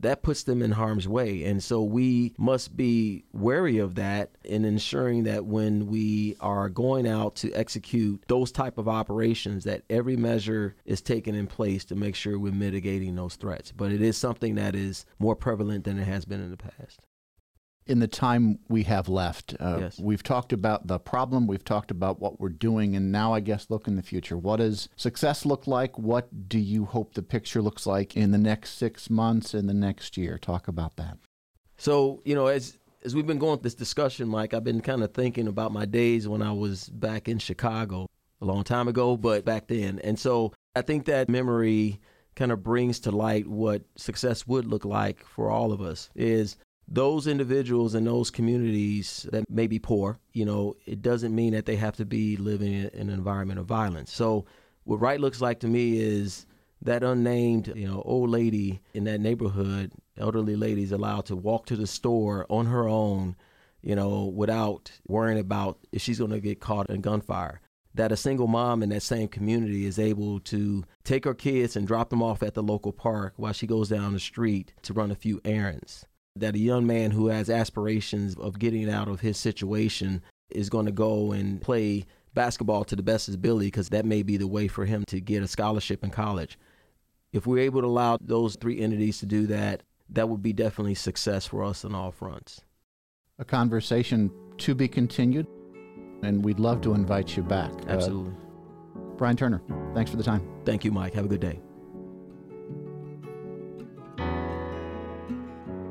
that 0.00 0.22
puts 0.22 0.42
them 0.42 0.62
in 0.62 0.72
harm's 0.72 1.08
way. 1.08 1.44
And 1.44 1.62
so 1.62 1.82
we 1.82 2.34
must 2.38 2.76
be 2.76 3.24
wary 3.32 3.78
of 3.78 3.94
that 3.96 4.30
in 4.44 4.64
ensuring 4.64 5.24
that 5.24 5.46
when 5.46 5.86
we 5.86 6.36
are 6.40 6.68
going 6.68 7.06
out 7.06 7.36
to 7.36 7.52
execute 7.52 8.22
those 8.28 8.52
type 8.52 8.78
of 8.78 8.88
operations 8.88 9.64
that 9.64 9.82
every 9.88 10.16
measure 10.16 10.76
is 10.84 11.00
taken 11.00 11.34
in 11.34 11.46
place 11.46 11.84
to 11.86 11.94
make 11.94 12.14
sure 12.14 12.38
we're 12.38 12.52
mitigating 12.52 13.16
those 13.16 13.36
threats. 13.36 13.72
But 13.72 13.92
it 13.92 14.02
is 14.02 14.16
something 14.16 14.56
that 14.56 14.74
is 14.74 15.06
more 15.18 15.36
prevalent 15.36 15.84
than 15.84 15.98
it 15.98 16.04
has 16.04 16.24
been 16.24 16.40
in 16.40 16.50
the 16.50 16.56
past 16.56 17.05
in 17.86 18.00
the 18.00 18.08
time 18.08 18.58
we 18.68 18.82
have 18.82 19.08
left, 19.08 19.54
uh, 19.60 19.78
yes. 19.80 19.98
we've 19.98 20.22
talked 20.22 20.52
about 20.52 20.86
the 20.86 20.98
problem, 20.98 21.46
we've 21.46 21.64
talked 21.64 21.90
about 21.90 22.20
what 22.20 22.40
we're 22.40 22.48
doing, 22.48 22.96
and 22.96 23.12
now 23.12 23.32
I 23.32 23.40
guess 23.40 23.70
look 23.70 23.86
in 23.86 23.96
the 23.96 24.02
future. 24.02 24.36
What 24.36 24.56
does 24.56 24.88
success 24.96 25.46
look 25.46 25.66
like? 25.66 25.98
What 25.98 26.48
do 26.48 26.58
you 26.58 26.84
hope 26.84 27.14
the 27.14 27.22
picture 27.22 27.62
looks 27.62 27.86
like 27.86 28.16
in 28.16 28.32
the 28.32 28.38
next 28.38 28.78
six 28.78 29.08
months 29.08 29.54
and 29.54 29.68
the 29.68 29.74
next 29.74 30.16
year? 30.16 30.38
Talk 30.38 30.66
about 30.68 30.96
that. 30.96 31.18
So, 31.76 32.22
you 32.24 32.34
know, 32.34 32.46
as 32.46 32.78
as 33.04 33.14
we've 33.14 33.26
been 33.26 33.38
going 33.38 33.58
through 33.58 33.64
this 33.64 33.74
discussion, 33.74 34.26
Mike, 34.26 34.52
I've 34.52 34.64
been 34.64 34.80
kind 34.80 35.04
of 35.04 35.14
thinking 35.14 35.46
about 35.46 35.72
my 35.72 35.84
days 35.84 36.26
when 36.26 36.42
I 36.42 36.52
was 36.52 36.88
back 36.88 37.28
in 37.28 37.38
Chicago 37.38 38.08
a 38.40 38.44
long 38.44 38.64
time 38.64 38.88
ago, 38.88 39.16
but 39.16 39.44
back 39.44 39.68
then. 39.68 40.00
And 40.02 40.18
so 40.18 40.52
I 40.74 40.82
think 40.82 41.04
that 41.04 41.28
memory 41.28 42.00
kind 42.34 42.50
of 42.50 42.64
brings 42.64 43.00
to 43.00 43.10
light 43.10 43.46
what 43.46 43.82
success 43.96 44.46
would 44.46 44.66
look 44.66 44.84
like 44.84 45.24
for 45.24 45.50
all 45.50 45.72
of 45.72 45.80
us 45.80 46.10
is 46.14 46.56
those 46.88 47.26
individuals 47.26 47.94
in 47.94 48.04
those 48.04 48.30
communities 48.30 49.26
that 49.32 49.50
may 49.50 49.66
be 49.66 49.78
poor, 49.78 50.18
you 50.32 50.44
know, 50.44 50.76
it 50.86 51.02
doesn't 51.02 51.34
mean 51.34 51.52
that 51.52 51.66
they 51.66 51.76
have 51.76 51.96
to 51.96 52.04
be 52.04 52.36
living 52.36 52.72
in 52.72 52.90
an 52.94 53.10
environment 53.10 53.58
of 53.58 53.66
violence. 53.66 54.12
So, 54.12 54.46
what 54.84 55.00
right 55.00 55.20
looks 55.20 55.40
like 55.40 55.60
to 55.60 55.66
me 55.66 55.98
is 55.98 56.46
that 56.82 57.02
unnamed, 57.02 57.72
you 57.74 57.88
know, 57.88 58.02
old 58.04 58.30
lady 58.30 58.80
in 58.94 59.04
that 59.04 59.20
neighborhood, 59.20 59.90
elderly 60.16 60.54
lady 60.54 60.84
is 60.84 60.92
allowed 60.92 61.26
to 61.26 61.34
walk 61.34 61.66
to 61.66 61.76
the 61.76 61.88
store 61.88 62.46
on 62.48 62.66
her 62.66 62.88
own, 62.88 63.34
you 63.82 63.96
know, 63.96 64.26
without 64.26 64.92
worrying 65.08 65.40
about 65.40 65.78
if 65.90 66.02
she's 66.02 66.20
going 66.20 66.30
to 66.30 66.40
get 66.40 66.60
caught 66.60 66.88
in 66.88 67.00
gunfire. 67.00 67.60
That 67.94 68.12
a 68.12 68.16
single 68.16 68.46
mom 68.46 68.82
in 68.82 68.90
that 68.90 69.02
same 69.02 69.26
community 69.26 69.86
is 69.86 69.98
able 69.98 70.38
to 70.40 70.84
take 71.02 71.24
her 71.24 71.34
kids 71.34 71.74
and 71.74 71.86
drop 71.86 72.10
them 72.10 72.22
off 72.22 72.42
at 72.42 72.54
the 72.54 72.62
local 72.62 72.92
park 72.92 73.32
while 73.36 73.54
she 73.54 73.66
goes 73.66 73.88
down 73.88 74.12
the 74.12 74.20
street 74.20 74.74
to 74.82 74.92
run 74.92 75.10
a 75.10 75.16
few 75.16 75.40
errands 75.44 76.04
that 76.40 76.54
a 76.54 76.58
young 76.58 76.86
man 76.86 77.10
who 77.10 77.28
has 77.28 77.50
aspirations 77.50 78.36
of 78.36 78.58
getting 78.58 78.90
out 78.90 79.08
of 79.08 79.20
his 79.20 79.36
situation 79.36 80.22
is 80.50 80.70
going 80.70 80.86
to 80.86 80.92
go 80.92 81.32
and 81.32 81.60
play 81.60 82.04
basketball 82.34 82.84
to 82.84 82.96
the 82.96 83.02
best 83.02 83.26
of 83.26 83.32
his 83.32 83.34
ability 83.36 83.66
because 83.66 83.88
that 83.88 84.04
may 84.04 84.22
be 84.22 84.36
the 84.36 84.46
way 84.46 84.68
for 84.68 84.84
him 84.84 85.04
to 85.08 85.20
get 85.20 85.42
a 85.42 85.48
scholarship 85.48 86.04
in 86.04 86.10
college. 86.10 86.58
If 87.32 87.46
we're 87.46 87.58
able 87.58 87.80
to 87.80 87.86
allow 87.86 88.18
those 88.20 88.56
three 88.56 88.80
entities 88.80 89.18
to 89.18 89.26
do 89.26 89.46
that, 89.48 89.82
that 90.10 90.28
would 90.28 90.42
be 90.42 90.52
definitely 90.52 90.94
success 90.94 91.46
for 91.46 91.64
us 91.64 91.84
on 91.84 91.94
all 91.94 92.12
fronts. 92.12 92.60
A 93.38 93.44
conversation 93.44 94.30
to 94.58 94.74
be 94.74 94.88
continued, 94.88 95.46
and 96.22 96.44
we'd 96.44 96.60
love 96.60 96.80
to 96.82 96.94
invite 96.94 97.36
you 97.36 97.42
back. 97.42 97.72
Uh, 97.72 97.90
Absolutely. 97.90 98.32
Uh, 98.32 99.00
Brian 99.16 99.36
Turner, 99.36 99.60
thanks 99.94 100.10
for 100.10 100.16
the 100.16 100.22
time. 100.22 100.46
Thank 100.64 100.84
you, 100.84 100.92
Mike. 100.92 101.14
Have 101.14 101.24
a 101.24 101.28
good 101.28 101.40
day. 101.40 101.60